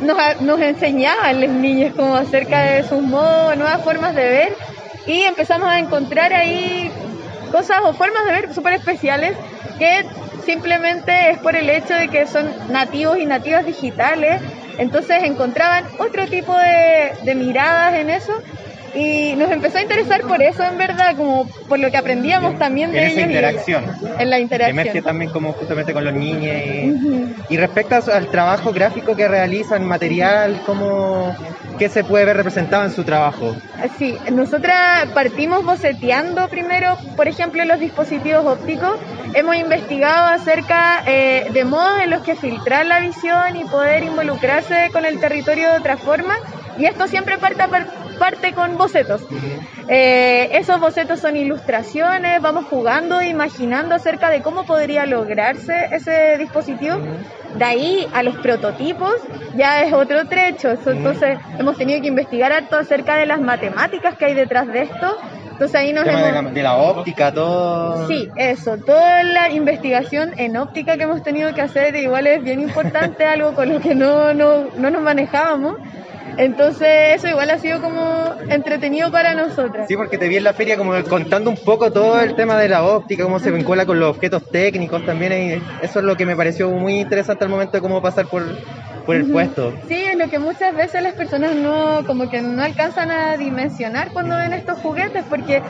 [0.00, 4.56] nos, nos enseñaban las niñas como acerca de sus modos, nuevas formas de ver
[5.06, 6.90] y empezamos a encontrar ahí
[7.50, 9.36] cosas o formas de ver súper especiales
[9.78, 10.04] que
[10.44, 14.40] simplemente es por el hecho de que son nativos y nativas digitales,
[14.78, 18.32] entonces encontraban otro tipo de, de miradas en eso
[18.94, 22.92] y nos empezó a interesar por eso en verdad, como por lo que aprendíamos también
[22.92, 23.16] de en ellos.
[23.18, 23.84] esa y- interacción.
[24.18, 24.78] En la interacción.
[24.78, 26.54] emerge también como justamente con los niños.
[27.48, 31.36] Y, y respecto a- al trabajo gráfico que realizan, material, ¿cómo,
[31.78, 33.56] ¿qué se puede ver representado en su trabajo?
[33.98, 38.92] Sí, nosotras partimos boceteando primero, por ejemplo, los dispositivos ópticos.
[39.34, 44.90] Hemos investigado acerca eh, de modos en los que filtrar la visión y poder involucrarse
[44.92, 46.34] con el territorio de otra forma.
[46.78, 47.62] Y esto siempre parte,
[48.12, 49.22] parte con bocetos.
[49.88, 56.96] Eh, esos bocetos son ilustraciones, vamos jugando, imaginando acerca de cómo podría lograrse ese dispositivo.
[57.56, 59.14] De ahí a los prototipos
[59.56, 60.70] ya es otro trecho.
[60.86, 65.18] Entonces hemos tenido que investigar harto acerca de las matemáticas que hay detrás de esto.
[65.52, 66.32] Entonces ahí nos de hemos...
[66.32, 68.08] la, de la óptica, todo.
[68.08, 72.60] Sí, eso, toda la investigación en óptica que hemos tenido que hacer igual es bien
[72.60, 75.76] importante, algo con lo que no, no, no nos manejábamos.
[76.36, 79.86] Entonces eso igual ha sido como entretenido para nosotras.
[79.88, 82.68] Sí, porque te vi en la feria como contando un poco todo el tema de
[82.68, 85.32] la óptica, cómo se vincula con los objetos técnicos también.
[85.32, 88.42] Y eso es lo que me pareció muy interesante al momento de cómo pasar por,
[89.04, 89.72] por el puesto.
[89.88, 94.10] Sí, es lo que muchas veces las personas no, como que no alcanzan a dimensionar
[94.12, 95.62] cuando ven estos juguetes, porque,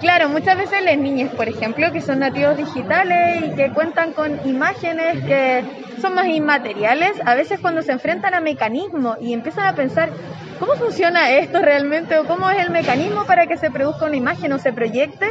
[0.00, 4.46] claro, muchas veces las niñas, por ejemplo, que son nativos digitales y que cuentan con
[4.46, 5.64] imágenes que
[6.00, 10.10] son más inmateriales, a veces cuando se enfrentan a mecanismos y empiezan a pensar,
[10.58, 12.18] ¿cómo funciona esto realmente?
[12.18, 15.26] o cómo es el mecanismo para que se produzca una imagen o se proyecte?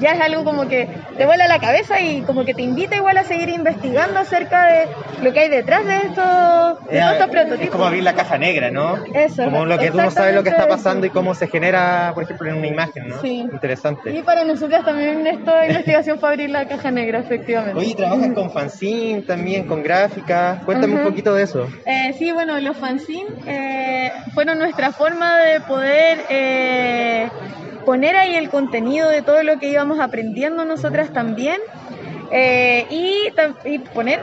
[0.00, 3.16] Ya es algo como que te vuela la cabeza y como que te invita igual
[3.18, 4.88] a seguir investigando acerca de
[5.22, 7.70] lo que hay detrás de estos, de estos Es prototipos.
[7.70, 8.96] como abrir la caja negra, ¿no?
[9.14, 12.12] Eso, Como lo que tú no sabes lo que está pasando y cómo se genera,
[12.14, 13.20] por ejemplo, en una imagen, ¿no?
[13.20, 13.40] Sí.
[13.40, 14.10] Interesante.
[14.12, 17.78] Y para nosotras también esta investigación fue abrir la caja negra, efectivamente.
[17.78, 20.62] Oye, trabajas con fanzine también, con gráficas.
[20.64, 21.68] Cuéntame un poquito de eso.
[21.84, 27.28] Eh, sí, bueno, los fanzines eh, fueron nuestra forma de poder eh,
[27.90, 31.60] poner ahí el contenido de todo lo que íbamos aprendiendo nosotras también
[32.30, 33.32] eh, y,
[33.92, 34.20] poner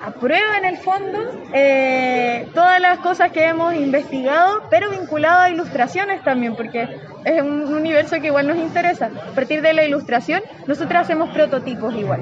[0.00, 1.18] a prueba en el fondo
[1.52, 6.88] eh, todas las cosas que hemos investigado, pero vinculado a ilustraciones también, porque
[7.24, 9.06] es un universo que igual nos interesa.
[9.06, 12.20] A partir de la ilustración, nosotras hacemos prototipos igual.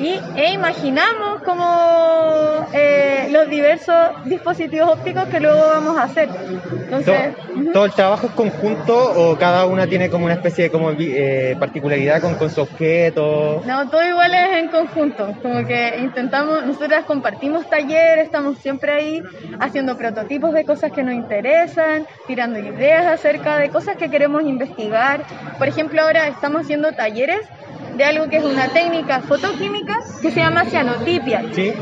[0.00, 3.94] Y, e imaginamos como eh, los diversos
[4.24, 6.28] dispositivos ópticos que luego vamos a hacer.
[6.84, 10.70] Entonces, ¿Todo, todo el trabajo es conjunto o cada una tiene como una especie de
[10.70, 13.62] como, eh, particularidad con, con su objeto?
[13.66, 15.34] no, todo igual es en conjunto.
[15.42, 19.22] Como que intentamos, nosotras compartimos talleres, estamos siempre ahí
[19.60, 25.24] haciendo prototipos de cosas que nos interesan, tirando ideas acerca de cosas que queremos investigar.
[25.58, 27.40] Por ejemplo, ahora estamos haciendo talleres
[27.96, 31.44] de algo que es una técnica fotoquímica que se llama cianotipia.
[31.52, 31.72] Sí.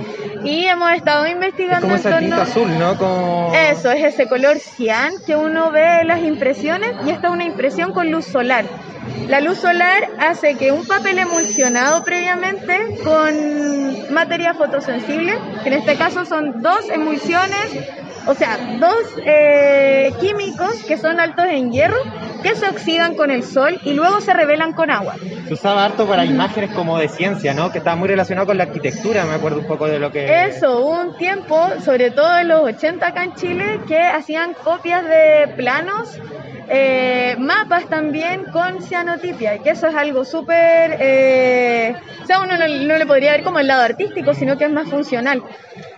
[0.45, 2.97] Y hemos estado Es investigando como en esa tinta azul, ¿no?
[2.97, 3.53] Como...
[3.55, 7.45] Eso, es ese color cian que uno ve en las impresiones y esta es una
[7.45, 8.65] impresión con luz solar.
[9.29, 15.97] La luz solar hace que un papel emulsionado previamente con materia fotosensible, que en este
[15.97, 17.69] caso son dos emulsiones,
[18.27, 21.99] o sea, dos eh, químicos que son altos en hierro,
[22.43, 25.17] que se oxidan con el sol y luego se revelan con agua.
[25.47, 27.71] Se usaba harto para imágenes como de ciencia, ¿no?
[27.71, 30.47] Que estaba muy relacionado con la arquitectura, me acuerdo un poco de lo que...
[30.47, 35.05] Eso, hubo un tiempo, sobre todo en los 80 acá en Chile, que hacían copias
[35.05, 36.19] de planos,
[36.69, 42.57] eh, mapas también con cianotipia, y que eso es algo súper, eh, o sea, uno
[42.57, 45.43] no, no le podría ver como el lado artístico, sino que es más funcional.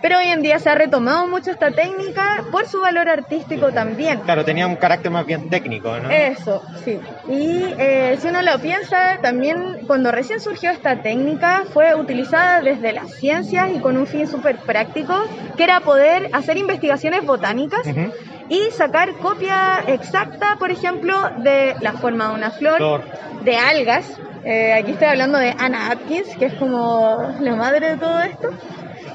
[0.01, 2.14] Pero hoy en día se ha retomado mucho esta técnica
[2.51, 4.19] por su valor artístico también.
[4.21, 6.09] Claro, tenía un carácter más bien técnico, ¿no?
[6.09, 6.99] Eso, sí.
[7.29, 12.93] Y eh, si uno lo piensa, también cuando recién surgió esta técnica fue utilizada desde
[12.93, 15.13] las ciencias y con un fin súper práctico,
[15.57, 18.11] que era poder hacer investigaciones botánicas Ujú.
[18.49, 23.03] y sacar copia exacta, por ejemplo, de la forma de una flor, Flor.
[23.43, 24.05] de algas.
[24.43, 28.49] Eh, aquí estoy hablando de Anna Atkins, que es como la madre de todo esto.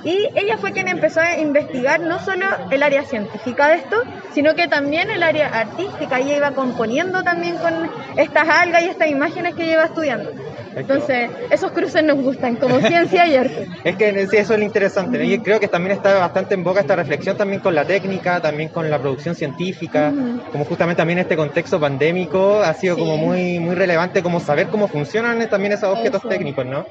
[0.05, 4.55] Y ella fue quien empezó a investigar no solo el área científica de esto, sino
[4.55, 6.19] que también el área artística.
[6.19, 10.31] Ella iba componiendo también con estas algas y estas imágenes que lleva estudiando.
[10.77, 13.67] Entonces, esos cruces nos gustan, como ciencia y arte.
[13.85, 15.25] Es que sí, eso es lo interesante, ¿no?
[15.25, 18.69] Y creo que también está bastante en boca esta reflexión también con la técnica, también
[18.71, 20.51] con la producción científica, Ujú.
[20.53, 23.01] como justamente también este contexto pandémico ha sido Sí.
[23.01, 26.29] como muy muy relevante como saber cómo funcionan también esos objetos Eso.
[26.29, 26.85] técnicos, ¿no?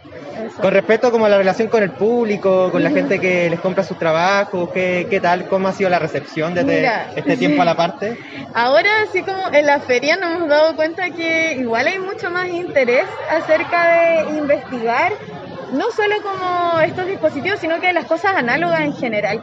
[0.46, 0.62] eso.
[0.62, 3.84] Con respecto como a la relación con el público, con la gente que les compra
[3.84, 5.48] sus trabajos, ¿qué, qué tal?
[5.48, 7.12] ¿Cómo ha sido la recepción desde Mira.
[7.16, 8.18] este tiempo a la parte?
[8.54, 12.48] Ahora, así como en la feria nos hemos dado cuenta que igual hay mucho más
[12.50, 15.14] interés acerca de investigar,
[15.72, 19.42] no solo como estos dispositivos, sino que las cosas análogas en general.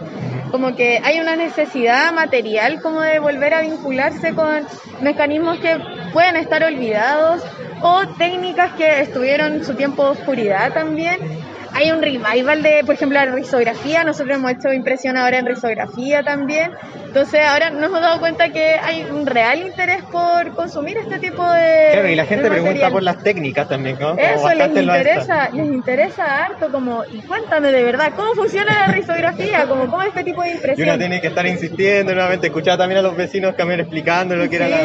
[0.50, 4.66] Como que hay una necesidad material como de volver a vincularse con
[5.00, 5.78] mecanismos que
[6.12, 7.42] pueden estar olvidados
[7.82, 11.45] o técnicas que estuvieron su tiempo de oscuridad también.
[11.76, 14.02] Hay un revival de, por ejemplo, la risografía.
[14.02, 16.70] Nosotros hemos hecho impresión ahora en risografía también.
[17.06, 21.42] Entonces ahora nos hemos dado cuenta que hay un real interés por consumir este tipo
[21.50, 21.88] de.
[21.92, 24.16] Claro, y la gente pregunta por las técnicas también, ¿no?
[24.16, 29.66] Eso les interesa, les interesa harto como, y cuéntame de verdad, ¿cómo funciona la risografía?
[29.66, 30.88] Como, ¿Cómo es este tipo de Y impresión?
[30.88, 34.56] uno tiene que estar insistiendo nuevamente, escuchar también a los vecinos también explicando lo que
[34.56, 34.78] era la,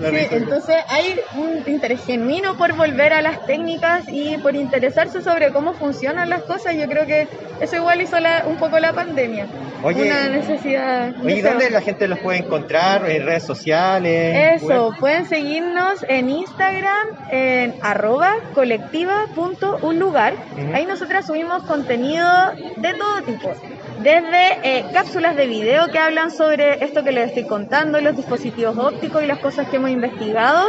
[0.00, 0.36] la Sí, risa.
[0.36, 5.72] entonces hay un interés genuino por volver a las técnicas y por interesarse sobre cómo
[5.74, 6.74] funcionan las cosas.
[6.76, 7.28] Yo creo que
[7.60, 9.46] eso igual hizo la- un poco la pandemia.
[9.82, 11.12] Oye, Una necesidad.
[11.22, 11.40] Oye, ¿y.
[11.42, 13.08] ¿dónde la gente los puede encontrar?
[13.08, 14.60] ¿En redes sociales?
[14.62, 14.98] Eso, web?
[14.98, 20.34] pueden seguirnos en Instagram en arroba colectiva.unlugar.
[20.34, 20.74] Ujú.
[20.74, 22.26] Ahí nosotras subimos contenido
[22.76, 23.52] de todo tipo.
[23.98, 28.76] Desde eh, cápsulas de video que hablan sobre esto que les estoy contando, los dispositivos
[28.78, 30.64] ópticos y las cosas que hemos investigado,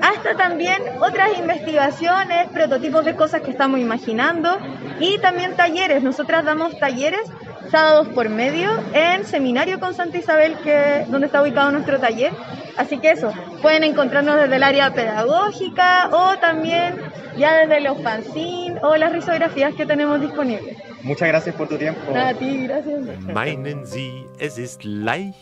[0.00, 4.58] hasta también otras investigaciones, prototipos de cosas que estamos imaginando
[5.00, 6.02] y también talleres.
[6.02, 7.22] Nosotras damos talleres
[7.70, 12.32] sábados por medio en Seminario con Santa Isabel, que donde está ubicado nuestro taller.
[12.76, 13.32] Así que eso,
[13.62, 16.94] pueden encontrarnos desde el área pedagógica o también
[17.36, 20.76] ya desde los fanzines o las risografías que tenemos disponibles.
[21.02, 22.00] Muchas gracias por tu tiempo.
[22.14, 23.00] A ti, gracias.
[23.22, 25.36] Meinen Sie, es ist leicht?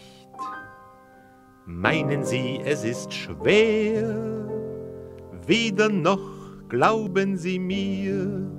[1.66, 4.43] Meinen Sie, es ist schwer?
[5.46, 6.20] Weder noch
[6.68, 8.50] glauben Sie mir.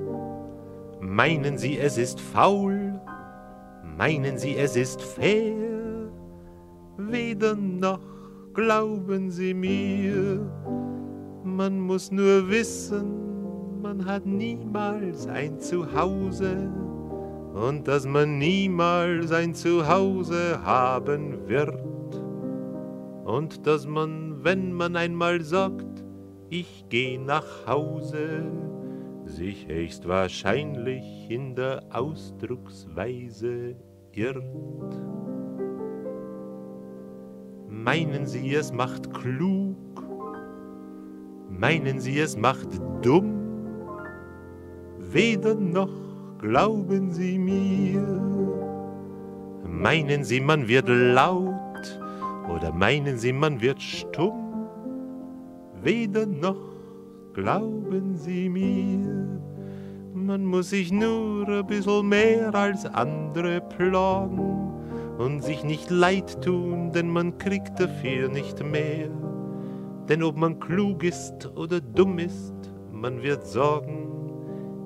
[1.01, 2.99] Meinen Sie, es ist faul?
[3.97, 6.11] Meinen Sie, es ist fair?
[6.97, 7.99] Weder noch
[8.53, 10.39] glauben Sie mir.
[11.43, 16.69] Man muss nur wissen, man hat niemals ein Zuhause
[17.53, 21.79] und dass man niemals ein Zuhause haben wird
[23.23, 25.94] und dass man, wenn man einmal sagt,
[26.49, 28.43] ich geh nach Hause,
[29.25, 33.75] sich höchstwahrscheinlich in der Ausdrucksweise
[34.11, 34.43] irrt.
[37.67, 39.75] Meinen Sie, es macht klug?
[41.49, 43.41] Meinen Sie, es macht dumm?
[44.99, 45.89] Weder noch
[46.39, 48.01] glauben Sie mir.
[49.67, 51.99] Meinen Sie, man wird laut
[52.49, 54.44] oder meinen Sie, man wird stumm?
[55.85, 56.57] Weder noch
[57.35, 59.39] glauben Sie mir.
[60.15, 64.71] Man muss sich nur ein bisschen mehr als andere plagen
[65.19, 69.09] und sich nicht leid tun, denn man kriegt dafür nicht mehr.
[70.09, 72.55] Denn ob man klug ist oder dumm ist,
[72.91, 74.09] man wird sagen,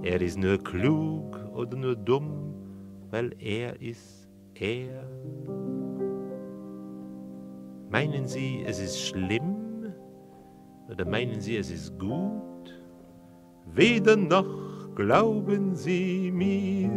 [0.03, 2.53] er ist nur klug oder nur dumm,
[3.09, 5.09] weil er ist er.
[7.89, 9.58] Meinen Sie, es ist schlimm?
[10.89, 12.73] Oder meinen Sie, es ist gut?
[13.73, 16.89] Weder noch glauben Sie mir.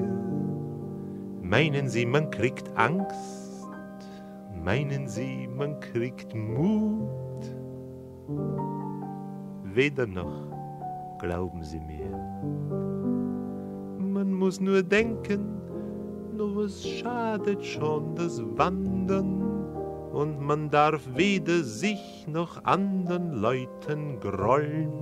[1.43, 3.69] Meinen Sie, man kriegt Angst?
[4.65, 7.11] Meinen Sie, man kriegt Mut?
[9.75, 10.49] Weder noch
[11.19, 12.11] glauben Sie mir.
[13.99, 15.61] Man muss nur denken,
[16.35, 19.42] nur was schadet schon das Wandern
[20.13, 24.93] und man darf weder sich noch anderen Leuten grollen,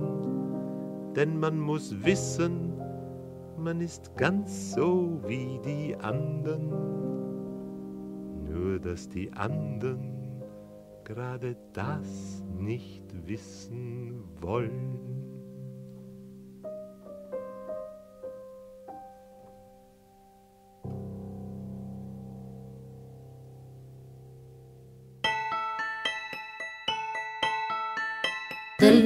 [1.15, 2.73] denn man muss wissen,
[3.57, 6.69] man ist ganz so wie die anderen,
[8.49, 10.21] nur dass die anderen
[11.03, 15.30] gerade das nicht wissen wollen.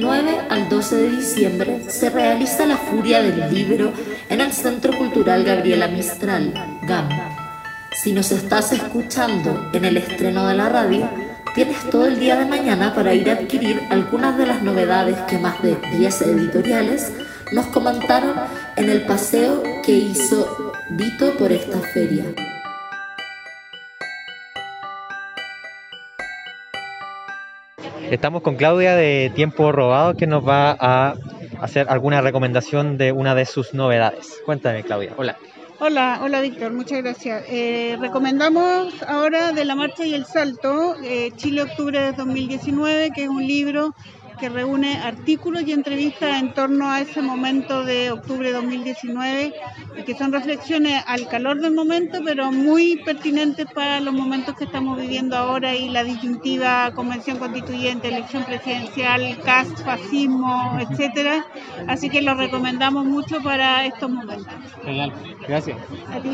[0.00, 3.92] 9 al 12 de diciembre se realiza la Furia del Libro
[4.28, 7.08] en el Centro Cultural Gabriela Mistral, GAM.
[7.92, 11.08] Si nos estás escuchando en el estreno de la radio,
[11.54, 15.38] tienes todo el día de mañana para ir a adquirir algunas de las novedades que
[15.38, 17.12] más de 10 editoriales
[17.52, 18.34] nos comentaron
[18.76, 22.24] en el paseo que hizo Vito por esta feria.
[28.10, 31.14] Estamos con Claudia de Tiempo Robado que nos va a
[31.60, 34.40] hacer alguna recomendación de una de sus novedades.
[34.44, 35.12] Cuéntame, Claudia.
[35.16, 35.36] Hola.
[35.78, 37.44] Hola, hola Víctor, muchas gracias.
[37.48, 43.24] Eh, recomendamos ahora de la marcha y el salto, eh, Chile Octubre de 2019, que
[43.24, 43.94] es un libro
[44.38, 49.54] que reúne artículos y entrevistas en torno a ese momento de octubre de 2019,
[50.04, 55.00] que son reflexiones al calor del momento, pero muy pertinentes para los momentos que estamos
[55.00, 61.46] viviendo ahora y la disyuntiva convención constituyente, elección presidencial, cast, fascismo, etcétera.
[61.86, 64.52] Así que lo recomendamos mucho para estos momentos.
[64.84, 65.12] Genial,
[65.46, 65.78] gracias.
[66.12, 66.30] A ti.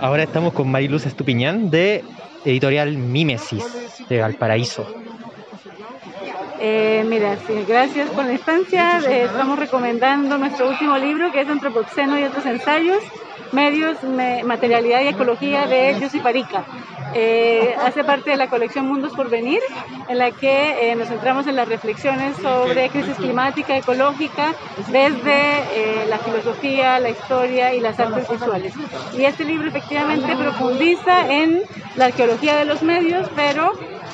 [0.00, 2.04] Ahora estamos con Mariluz Estupiñán de
[2.44, 3.64] editorial Mimesis
[4.08, 4.86] de Valparaíso.
[6.66, 8.98] Eh, mira, sí, gracias por la instancia.
[9.06, 13.02] Eh, estamos recomendando nuestro último libro, que es Antropoceno y otros ensayos,
[13.50, 16.64] medios, me- materialidad y ecología de Yossi Parica.
[17.12, 19.60] Eh, hace parte de la colección Mundos por Venir,
[20.06, 24.54] en la que eh, nos centramos en las reflexiones sobre crisis climática, ecológica,
[24.86, 28.80] desde eh, la filosofía, la historia y las artes visuales.
[29.12, 31.60] Y este libro efectivamente profundiza en
[31.94, 33.70] la arqueología de los medios, pero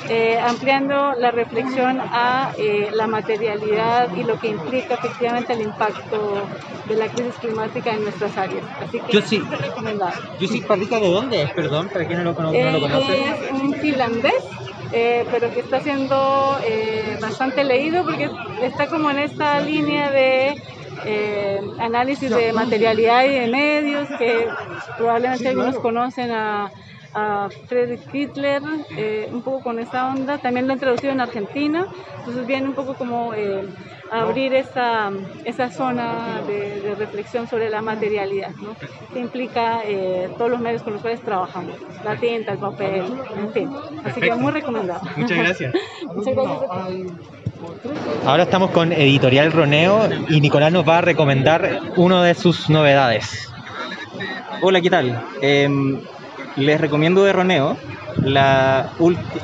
[0.07, 6.49] eh, ampliando la reflexión a eh, la materialidad y lo que implica efectivamente el impacto
[6.87, 8.65] de la crisis climática en nuestras áreas.
[8.79, 9.41] Así que Yo sí.
[9.49, 10.13] recomendado.
[10.39, 11.51] Yusif Parrica, ¿de dónde es?
[11.53, 13.13] Perdón, para quien no lo, cono- no Eh, lo conoce.
[13.29, 14.33] es un finlandés,
[14.91, 18.29] eh, pero que está siendo eh, bastante leído porque
[18.61, 20.55] está como en esta línea de
[21.05, 24.47] eh, análisis de materialidad y de medios, que
[24.97, 26.71] probablemente algunos conocen a,
[27.13, 28.61] a Friedrich Hitler,
[28.97, 30.37] eh, un poco con esa onda.
[30.37, 31.87] También lo han traducido en Argentina,
[32.19, 33.67] entonces viene un poco como eh,
[34.11, 35.11] abrir esa,
[35.45, 38.75] esa zona de, de reflexión sobre la materialidad, ¿no?
[39.13, 43.03] que implica eh, todos los medios con los cuales trabajamos, la tinta, el papel,
[43.37, 43.69] en fin.
[44.03, 45.01] Así que muy recomendado.
[45.15, 45.73] Muchas gracias.
[46.15, 46.87] Muchas gracias a.
[48.25, 53.49] Ahora estamos con Editorial Roneo y Nicolás nos va a recomendar una de sus novedades.
[54.61, 55.23] Hola, ¿qué tal?
[56.55, 57.77] Les recomiendo de Roneo
[58.17, 58.91] la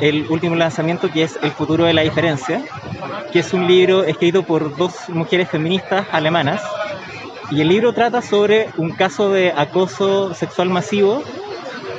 [0.01, 2.61] el último lanzamiento que es El futuro de la diferencia,
[3.31, 6.61] que es un libro escrito por dos mujeres feministas alemanas.
[7.49, 11.23] Y el libro trata sobre un caso de acoso sexual masivo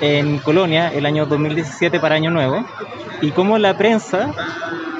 [0.00, 2.64] en Colonia el año 2017 para Año Nuevo
[3.22, 4.32] y cómo la prensa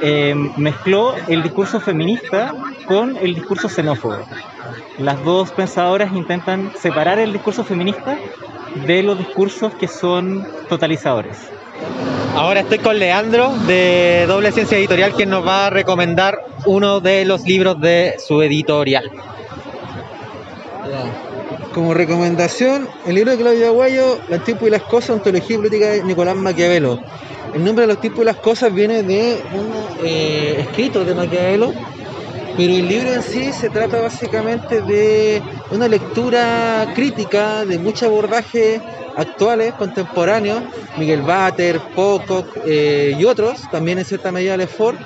[0.01, 2.55] eh, mezcló el discurso feminista
[2.87, 4.19] con el discurso xenófobo.
[4.99, 8.19] Las dos pensadoras intentan separar el discurso feminista
[8.87, 11.37] de los discursos que son totalizadores.
[12.35, 17.25] Ahora estoy con Leandro de Doble Ciencia Editorial, quien nos va a recomendar uno de
[17.25, 19.11] los libros de su editorial.
[21.75, 25.87] Como recomendación, el libro de Claudio Aguayo, Los tipos y las cosas, ontología y política
[25.87, 27.01] de Nicolás Maquiavelo.
[27.55, 29.73] El nombre de los tipos y las cosas viene de un
[30.05, 31.73] eh, escrito de Maquiavelo,
[32.57, 38.83] pero el libro en sí se trata básicamente de una lectura crítica de muchos abordajes
[39.17, 40.65] actuales, contemporáneos,
[40.97, 45.01] Miguel Bater, Pocock eh, y otros, también en cierta medida Lefort,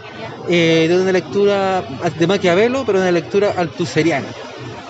[0.48, 1.82] eh, de una lectura
[2.16, 4.36] de Maquiavelo, pero una lectura altuseriana.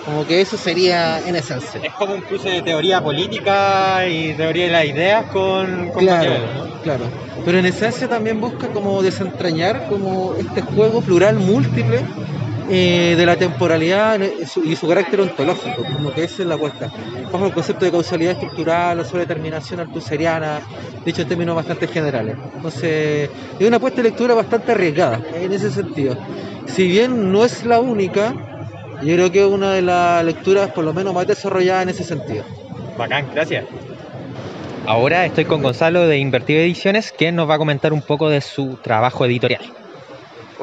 [0.03, 1.79] Como que eso sería en esencia.
[1.81, 6.17] Es como un cruce de teoría política y teoría de las ideas con, con Claro,
[6.17, 6.71] Maquiavelo, ¿no?
[6.81, 7.13] claro.
[7.43, 12.09] Pero en esencia también busca como desentrañar como este juego plural múltiple
[12.69, 16.89] eh, de la temporalidad y su, carácter ontológico, como que esa es la apuesta.
[17.31, 20.61] Bajo el concepto de causalidad estructural o sobredeterminación altuseriana,
[21.05, 22.37] dicho en términos bastante generales.
[22.55, 26.17] Entonces, es una apuesta de lectura bastante arriesgada en ese sentido.
[26.65, 28.33] Si bien no es la única,
[29.01, 32.03] yo creo que es una de las lecturas por lo menos más desarrolladas en ese
[32.03, 32.45] sentido.
[32.97, 33.65] Bacán, gracias.
[34.85, 38.41] Ahora estoy con Gonzalo de Invertido Ediciones, quien nos va a comentar un poco de
[38.41, 39.82] su trabajo editorial.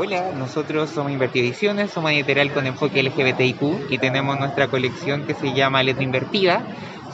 [0.03, 5.35] Hola, nosotros somos Invertido Ediciones, somos editorial con enfoque LGBTIQ y tenemos nuestra colección que
[5.35, 6.65] se llama Letra Invertida.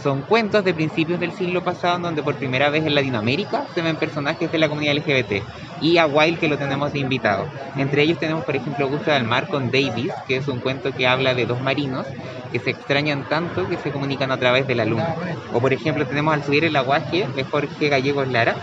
[0.04, 3.82] Son cuentos de principios del siglo pasado en donde por primera vez en Latinoamérica se
[3.82, 5.42] ven personajes de la comunidad LGBT
[5.82, 7.48] y a Wild que lo tenemos de invitado.
[7.76, 11.08] Entre ellos tenemos por ejemplo Gusto del Mar con Davis, que es un cuento que
[11.08, 12.06] habla de dos marinos
[12.52, 15.12] que se extrañan tanto que se comunican a través de la luna.
[15.52, 18.54] O por ejemplo tenemos Al subir el aguaje de Jorge Gallegos Lara,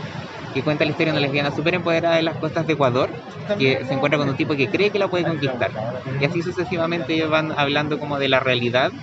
[0.53, 3.15] que cuenta la historia de una lesbiana súper empoderada de las costas de Ecuador,
[3.57, 5.73] que se encuentra con un tipo que cree que la puede conquistar.
[6.17, 8.93] Y así sucesivamente ellos van hablando como de la realidad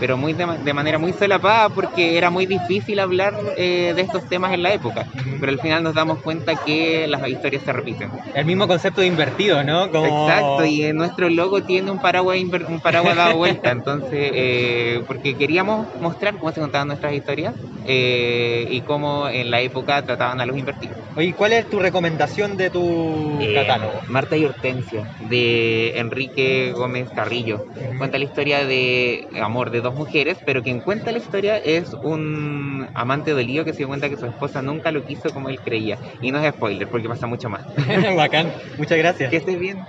[0.00, 4.26] pero muy de, de manera muy solapada porque era muy difícil hablar eh, de estos
[4.26, 5.06] temas en la época.
[5.38, 8.10] Pero al final nos damos cuenta que las historias se repiten.
[8.34, 9.90] El mismo concepto de invertido, ¿no?
[9.90, 15.00] Como- Exacto, y en nuestro logo tiene un paraguas, un paraguas dado vuelta, entonces, eh,
[15.06, 20.40] porque queríamos mostrar cómo se contaban nuestras historias eh, y cómo en la época trataban
[20.40, 20.98] a los invertidos.
[21.14, 24.02] Oye, ¿cuál es tu recomendación de tu Eh, catálogo?
[24.06, 27.64] Marta y Hortensia, de Enrique Gómez Carrillo.
[27.98, 32.88] Cuenta la historia de amor de dos mujeres, pero quien cuenta la historia es un
[32.94, 35.98] amante dolido que se dio cuenta que su esposa nunca lo quiso como él creía.
[36.20, 37.62] Y no es spoiler, porque pasa mucho más.
[38.16, 39.30] Bacán, muchas gracias.
[39.30, 39.88] Que estés bien.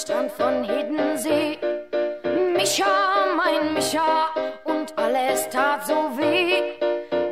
[0.00, 1.58] Strand von Hiddensee.
[2.54, 4.28] Micha, mein Micha,
[4.64, 6.78] und alles tat so weh,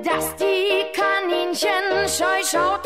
[0.02, 2.86] dass die Kaninchen scheu schauten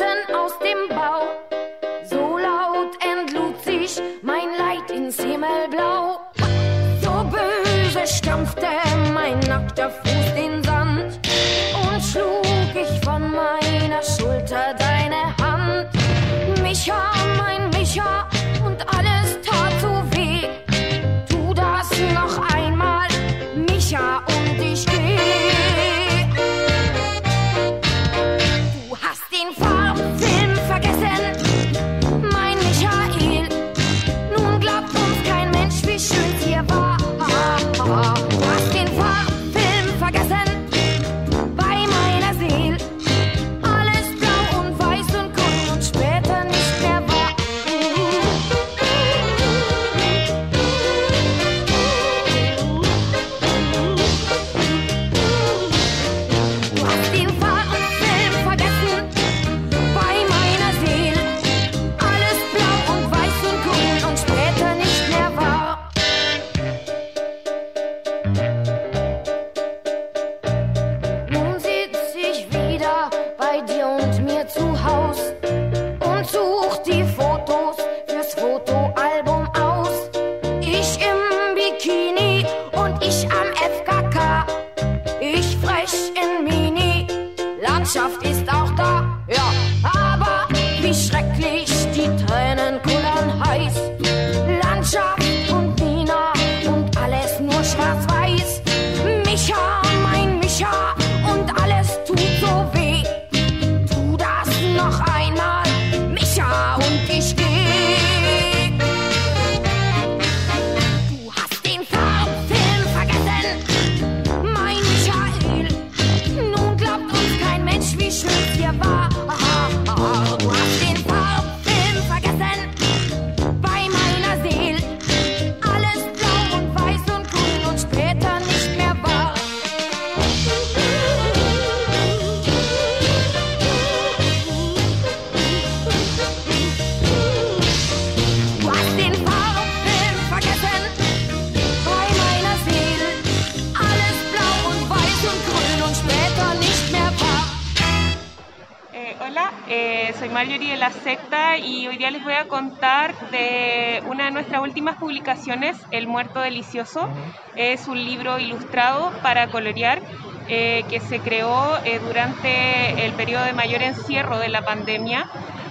[155.11, 157.09] publicaciones, El Muerto Delicioso.
[157.57, 160.01] Es un libro ilustrado para colorear
[160.47, 165.27] eh, que se creó eh, durante el periodo de mayor encierro de la pandemia,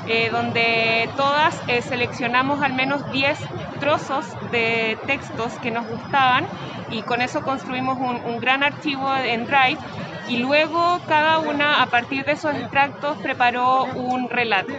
[0.09, 1.55] eh, donde todas
[1.87, 3.39] seleccionamos al menos 10
[3.79, 6.45] trozos de textos que nos gustaban
[6.89, 9.79] y con eso construimos un, un gran archivo en Drive
[10.27, 14.73] y luego cada una a partir de esos extractos preparó un relato.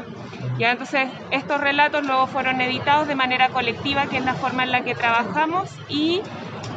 [0.60, 4.70] Ya entonces estos relatos luego fueron editados de manera colectiva, que es la forma en
[4.70, 6.20] la que trabajamos y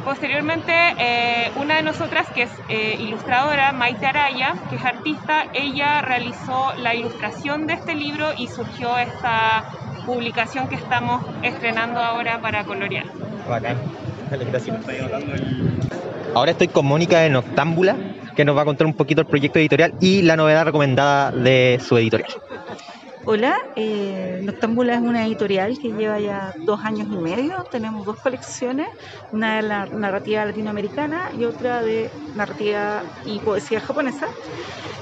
[0.06, 6.00] posteriormente eh, una de nosotras que es eh, ilustradora, Maite Araya, que es artista, ella
[6.00, 9.64] realizó la ilustración de este libro y surgió esta
[10.06, 13.04] publicación que estamos estrenando ahora para colorear.
[13.46, 13.76] Bacán.
[14.30, 14.78] Gracias.
[16.34, 17.96] Ahora estoy con Mónica de Noctámbula,
[18.34, 21.78] que nos va a contar un poquito el proyecto editorial y la novedad recomendada de
[21.86, 22.30] su editorial.
[23.26, 27.64] Hola, eh, Noctámbula es una editorial que lleva ya dos años y medio.
[27.70, 28.86] Tenemos dos colecciones,
[29.30, 34.26] una de la narrativa latinoamericana y otra de narrativa y poesía japonesa.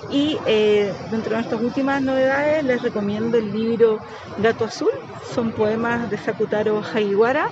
[0.06, 4.02] Y eh, dentro de nuestras últimas novedades les recomiendo el libro
[4.36, 4.90] Gato Azul.
[5.20, 7.46] Son poemas de Sakutaro Hagiwara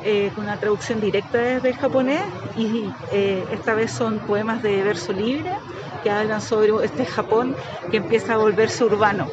[0.00, 4.82] eh, con una traducción directa desde el japonés y eh, esta vez son poemas de
[4.82, 5.52] verso libre
[6.06, 7.56] que hablan sobre este Japón
[7.90, 9.26] que empieza a volverse urbano.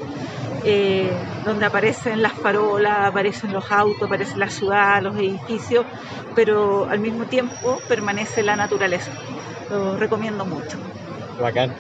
[0.66, 1.12] eh,
[1.46, 5.86] donde aparecen las farolas, aparecen los autos, aparece la ciudad, los edificios,
[6.36, 9.12] pero al mismo tiempo permanece la naturaleza.
[9.70, 10.78] Lo recomiendo mucho.
[11.40, 11.74] Bacán.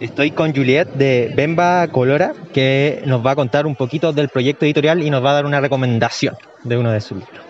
[0.00, 4.64] Estoy con Juliet de Bemba Colora, que nos va a contar un poquito del proyecto
[4.64, 7.49] editorial y nos va a dar una recomendación de uno de sus libros.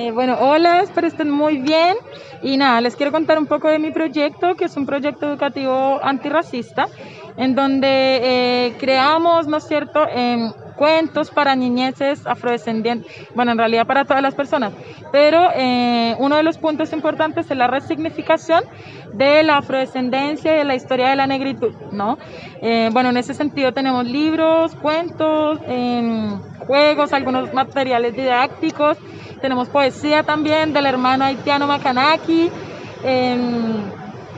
[0.00, 1.96] Eh, bueno, hola, espero estén muy bien.
[2.40, 5.98] Y nada, les quiero contar un poco de mi proyecto, que es un proyecto educativo
[6.00, 6.86] antirracista,
[7.36, 7.88] en donde
[8.22, 14.22] eh, creamos, ¿no es cierto?, em, cuentos para niñeces afrodescendientes, bueno, en realidad para todas
[14.22, 14.72] las personas,
[15.10, 18.62] pero eh, uno de los puntos importantes es la resignificación
[19.14, 22.16] de la afrodescendencia y de la historia de la negritud, ¿no?
[22.92, 26.38] Bueno, en ese sentido tenemos libros, cuentos, em,
[26.68, 28.98] juegos, algunos materiales didácticos,
[29.38, 32.50] tenemos poesía también del hermano haitiano Macanaki,
[33.04, 33.90] em,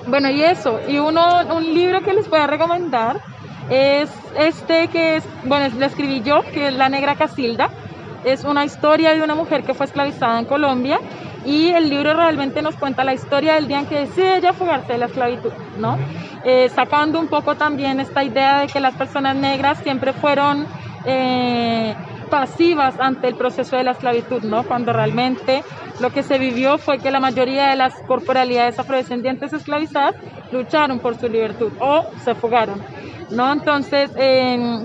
[0.07, 1.23] bueno, y eso, y uno,
[1.55, 3.21] un libro que les voy a recomendar
[3.71, 7.71] es este que es, bueno, lo escribí yo, que es La Negra Casilda.
[8.25, 10.99] Es una historia de una mujer que fue esclavizada en Colombia
[11.47, 14.93] y el libro realmente nos cuenta la historia del día en que decide ella fugarse
[14.93, 15.97] de la esclavitud, ¿no?
[16.45, 20.67] Eh, sacando un poco también esta idea de que las personas negras siempre fueron
[21.07, 21.95] eh,
[22.31, 24.65] pasivas ante el proceso de la esclavitud, ¿no?
[24.65, 25.63] Cuando realmente
[26.01, 30.15] lo que se vivió fue que la mayoría de las corporalidades afrodescendientes esclavizadas
[30.53, 32.81] lucharon por su libertad o se fugaron.
[33.31, 33.53] ¿no?
[33.53, 34.11] Entonces,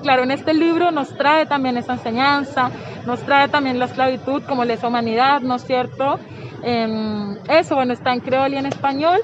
[0.02, 2.70] claro, en este libro nos trae también esa enseñanza,
[3.06, 6.20] nos trae también la esclavitud como lesa humanidad, ¿no es cierto?
[6.64, 6.88] Eh,
[7.50, 9.20] eso, bueno, está en creol y en español,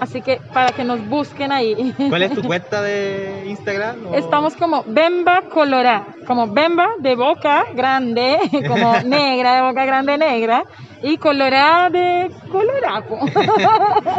[0.00, 1.94] así que para que nos busquen ahí.
[2.08, 4.06] ¿Cuál es tu cuenta de Instagram?
[4.06, 8.38] o- Estamos como Bemba Colorá, como Bemba de boca grande,
[8.68, 10.64] como negra de boca grande negra,
[11.02, 13.18] y Colorá de Colorapo.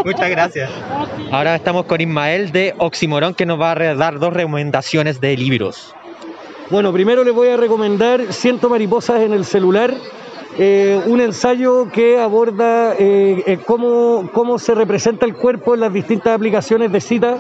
[0.06, 0.70] Muchas gracias.
[1.32, 5.94] Ahora estamos con Ismael de Oximorón, que nos va a dar dos recomendaciones de libros.
[6.70, 9.94] Bueno, primero les voy a recomendar Ciento mariposas en el celular,
[10.58, 15.94] eh, un ensayo que aborda eh, eh, cómo, cómo se representa el cuerpo en las
[15.94, 17.38] distintas aplicaciones de cita,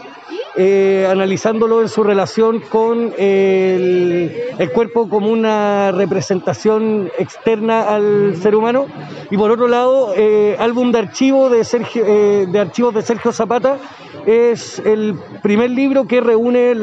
[1.09, 8.87] analizándolo en su relación con el, el cuerpo como una representación externa al ser humano.
[9.29, 10.15] Y por otro lado,
[10.57, 13.77] álbum de archivo de, Sergio, de archivos de Sergio Zapata,
[14.25, 16.73] es el primer libro que reúne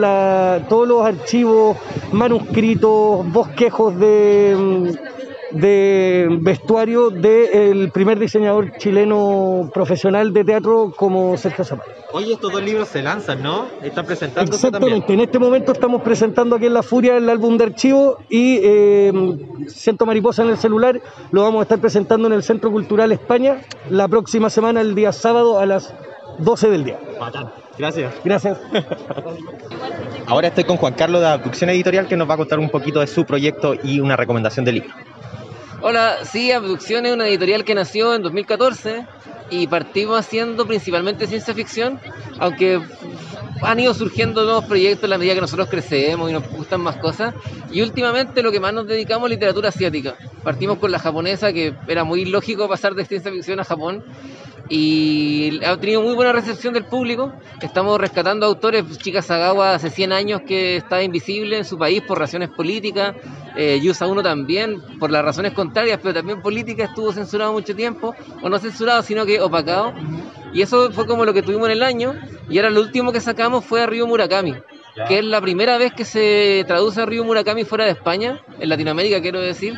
[0.69, 1.77] todos los archivos,
[2.13, 5.14] manuscritos, bosquejos de, mm,
[5.55, 11.91] de vestuario del primer diseñador chileno profesional de teatro como Sergio Zapata.
[12.13, 13.67] Oye, estos dos libros se lanzan, ¿no?
[13.83, 14.95] Están presentándose también.
[14.95, 18.61] Exactamente, en este momento estamos presentando aquí en La Furia el álbum de archivo y
[18.63, 19.13] eh,
[19.69, 21.01] Siento Mariposa en el celular
[21.31, 25.13] lo vamos a estar presentando en el Centro Cultural España la próxima semana, el día
[25.13, 25.95] sábado a las
[26.39, 26.99] 12 del día.
[27.79, 28.15] Gracias.
[28.25, 28.59] Gracias.
[30.27, 33.01] Ahora estoy con Juan Carlos de Abducción Editorial, que nos va a contar un poquito
[33.01, 34.91] de su proyecto y una recomendación de libro.
[35.81, 39.07] Hola, sí, Abducción es una editorial que nació en 2014
[39.51, 42.01] y partimos haciendo principalmente ciencia ficción,
[42.39, 42.81] aunque
[43.63, 46.97] han ido surgiendo nuevos proyectos en la medida que nosotros crecemos y nos gustan más
[46.97, 47.35] cosas.
[47.71, 50.17] Y últimamente lo que más nos dedicamos es literatura asiática.
[50.43, 54.05] Partimos con la japonesa, que era muy lógico pasar de ciencia ficción a Japón.
[54.69, 57.33] Y ha tenido muy buena recepción del público.
[57.61, 58.85] Estamos rescatando autores.
[58.99, 63.15] Chica Sagawa hace 100 años que estaba invisible en su país por razones políticas.
[63.57, 68.15] Eh, Yusa 1 también, por las razones contrarias, pero también políticas, estuvo censurado mucho tiempo.
[68.43, 69.93] O no censurado, sino que opacado.
[70.55, 72.15] Y eso fue como lo que tuvimos en el año.
[72.49, 74.55] Y ahora lo último que sacamos fue a Ryo Murakami.
[75.09, 78.69] Que es la primera vez que se traduce a Ryo Murakami fuera de España, en
[78.69, 79.75] Latinoamérica quiero decir.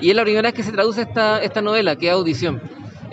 [0.00, 2.62] Y es la primera vez que se traduce esta, esta novela, que es Audición.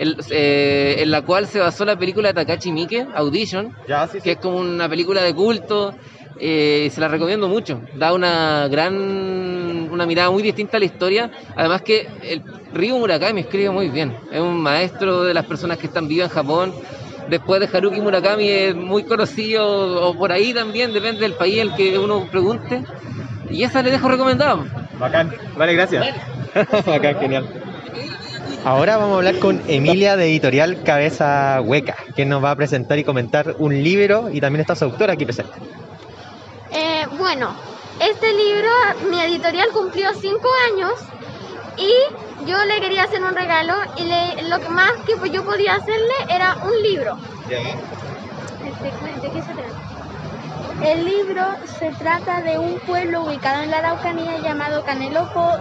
[0.00, 3.72] El- eh, en la cual se basó la película de Takashi Miike, Audition,
[4.24, 5.94] que es como una película de culto.
[6.42, 7.82] eh, se la recomiendo mucho.
[7.96, 8.94] Da una gran,
[9.92, 11.30] una mirada muy distinta a la historia.
[11.54, 12.42] Además que el
[12.72, 14.16] Ryu Murakami escribe muy bien.
[14.32, 16.72] Es un maestro de las personas que están vivas en Japón.
[17.28, 21.74] Después de Haruki Murakami es muy conocido, o por ahí también, depende del país el
[21.74, 22.84] que uno pregunte.
[23.50, 24.64] Y esa le dejo recomendado.
[24.98, 25.30] Bacán.
[25.58, 26.06] Vale, gracias.
[26.86, 27.44] Bacán, genial.
[28.64, 32.98] Ahora vamos a hablar con Emilia de Editorial Cabeza Hueca, que nos va a presentar
[32.98, 35.52] y comentar un libro y también está su autora aquí presente.
[36.72, 37.56] Eh, bueno,
[37.98, 38.68] este libro,
[39.10, 40.92] mi editorial cumplió cinco años
[41.76, 41.90] y
[42.46, 46.14] yo le quería hacer un regalo y le- lo que más que yo podía hacerle
[46.28, 47.16] era un libro.
[47.46, 49.74] Este, ¿De qué se trata?
[50.84, 55.58] El libro se trata de un pueblo ubicado en la Araucanía llamado Caneloco,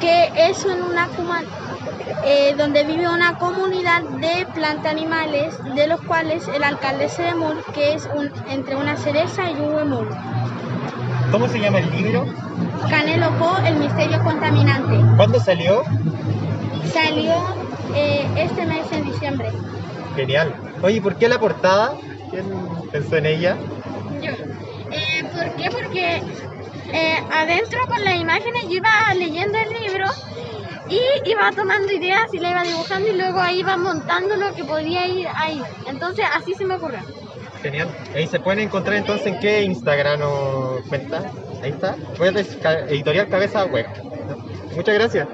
[0.00, 1.08] que es en una
[2.24, 7.62] eh, donde vive una comunidad de planta animales, de los cuales el alcalde es Sedemul,
[7.74, 10.08] que es un, entre una cereza y un huemul.
[11.30, 12.26] ¿Cómo se llama el libro?
[12.88, 15.16] Caneloco, el misterio contaminante.
[15.16, 15.82] ¿Cuándo salió?
[16.92, 17.34] Salió
[17.94, 19.50] eh, este mes en diciembre.
[20.16, 20.54] Genial.
[20.82, 21.94] Oye, ¿por qué la portada?
[22.30, 22.44] ¿Quién
[22.92, 23.56] pensó en ella?
[24.22, 24.30] Yo.
[24.90, 25.70] Eh, ¿Por qué?
[25.70, 26.22] Porque
[26.92, 30.06] eh, adentro con las imágenes yo iba leyendo el libro
[30.88, 34.64] y iba tomando ideas y la iba dibujando y luego ahí iba montando lo que
[34.64, 35.62] podía ir ahí.
[35.86, 37.00] Entonces así se me ocurrió.
[37.62, 37.88] Genial.
[38.14, 41.22] Ahí se pueden encontrar entonces en qué Instagram o cuenta.
[41.62, 41.96] Ahí está.
[42.18, 43.86] Puedes ca- editorial cabeza web.
[44.76, 45.28] Muchas gracias.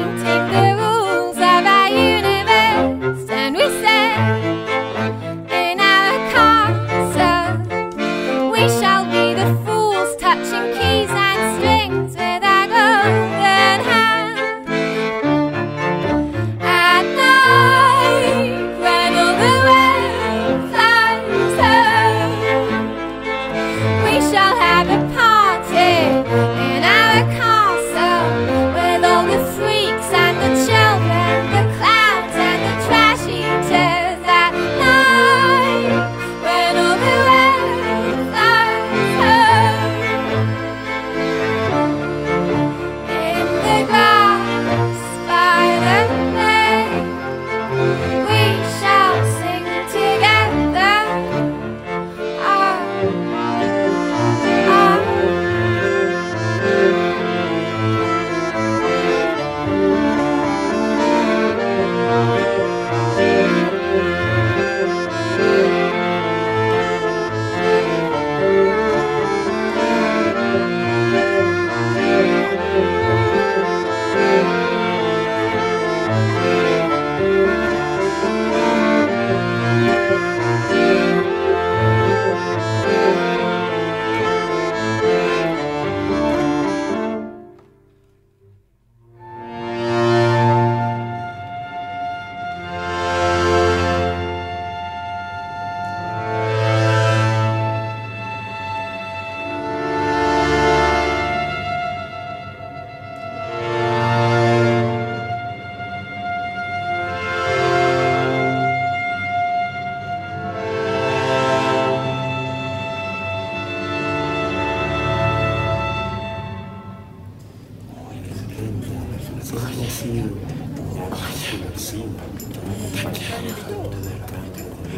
[0.00, 0.29] painting.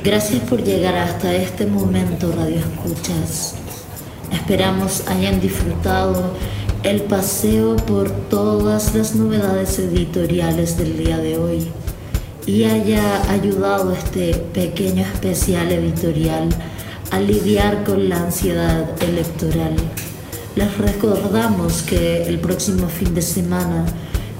[0.04, 3.54] Gracias por llegar hasta este momento, Radio Escuchas.
[4.32, 6.32] Esperamos hayan disfrutado
[6.82, 11.68] el paseo por todas las novedades editoriales del día de hoy
[12.46, 16.48] y haya ayudado este pequeño especial editorial
[17.12, 19.76] a lidiar con la ansiedad electoral.
[20.56, 23.86] Les recordamos que el próximo fin de semana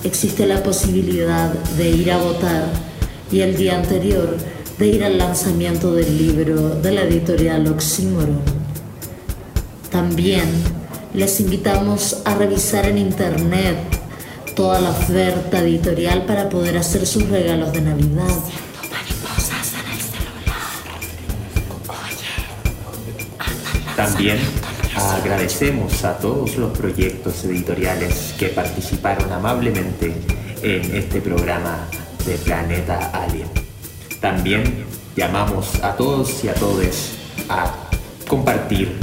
[0.02, 2.64] existe la posibilidad de ir a votar
[3.30, 4.36] y el día anterior
[4.78, 8.40] de ir al lanzamiento del libro de la editorial Oxymoron.
[9.90, 10.48] También
[11.14, 13.76] les invitamos a revisar en internet
[14.56, 18.38] toda la oferta editorial para poder hacer sus regalos de Navidad.
[23.96, 24.38] También
[24.96, 30.12] agradecemos a todos los proyectos editoriales que participaron amablemente
[30.62, 31.88] en este programa
[32.24, 33.61] de Planeta Alien.
[34.22, 34.84] También
[35.16, 37.16] llamamos a todos y a todes
[37.48, 37.74] a
[38.28, 38.96] compartir,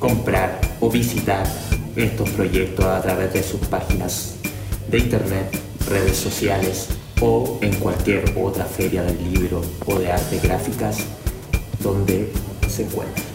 [0.00, 1.46] comprar o visitar
[1.94, 4.34] estos proyectos a través de sus páginas
[4.90, 5.56] de internet,
[5.88, 6.88] redes sociales
[7.20, 10.98] o en cualquier otra feria del libro o de artes gráficas
[11.80, 12.32] donde
[12.68, 13.33] se encuentren.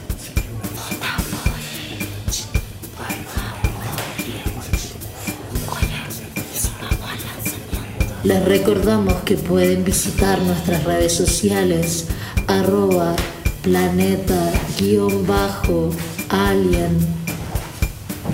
[8.24, 12.07] Les recordamos que pueden visitar nuestras redes sociales
[12.47, 13.15] arroba
[13.61, 15.91] planeta guion bajo
[16.30, 16.97] alien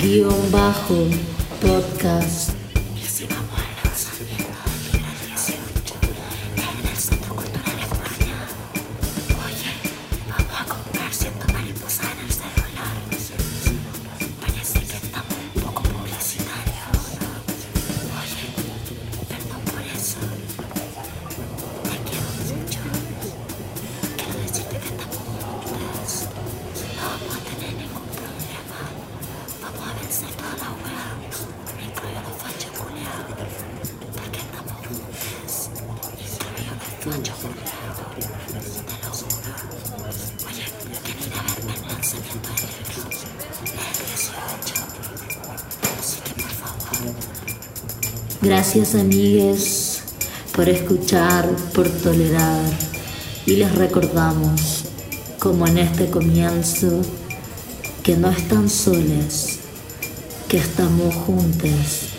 [0.02, 0.96] guion bajo
[1.62, 2.55] podcast.
[48.76, 50.02] Gracias amigues
[50.54, 52.70] por escuchar, por tolerar
[53.46, 54.84] y les recordamos,
[55.40, 57.02] como en este comienzo,
[58.04, 59.60] que no están soles,
[60.50, 62.10] que estamos juntos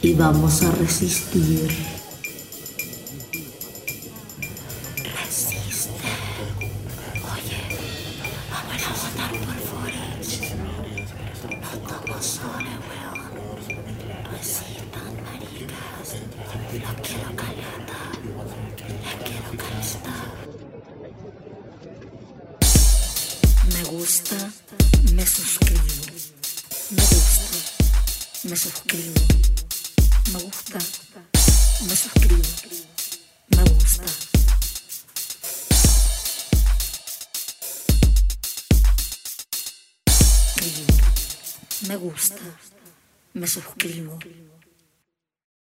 [0.00, 1.95] y vamos a resistir.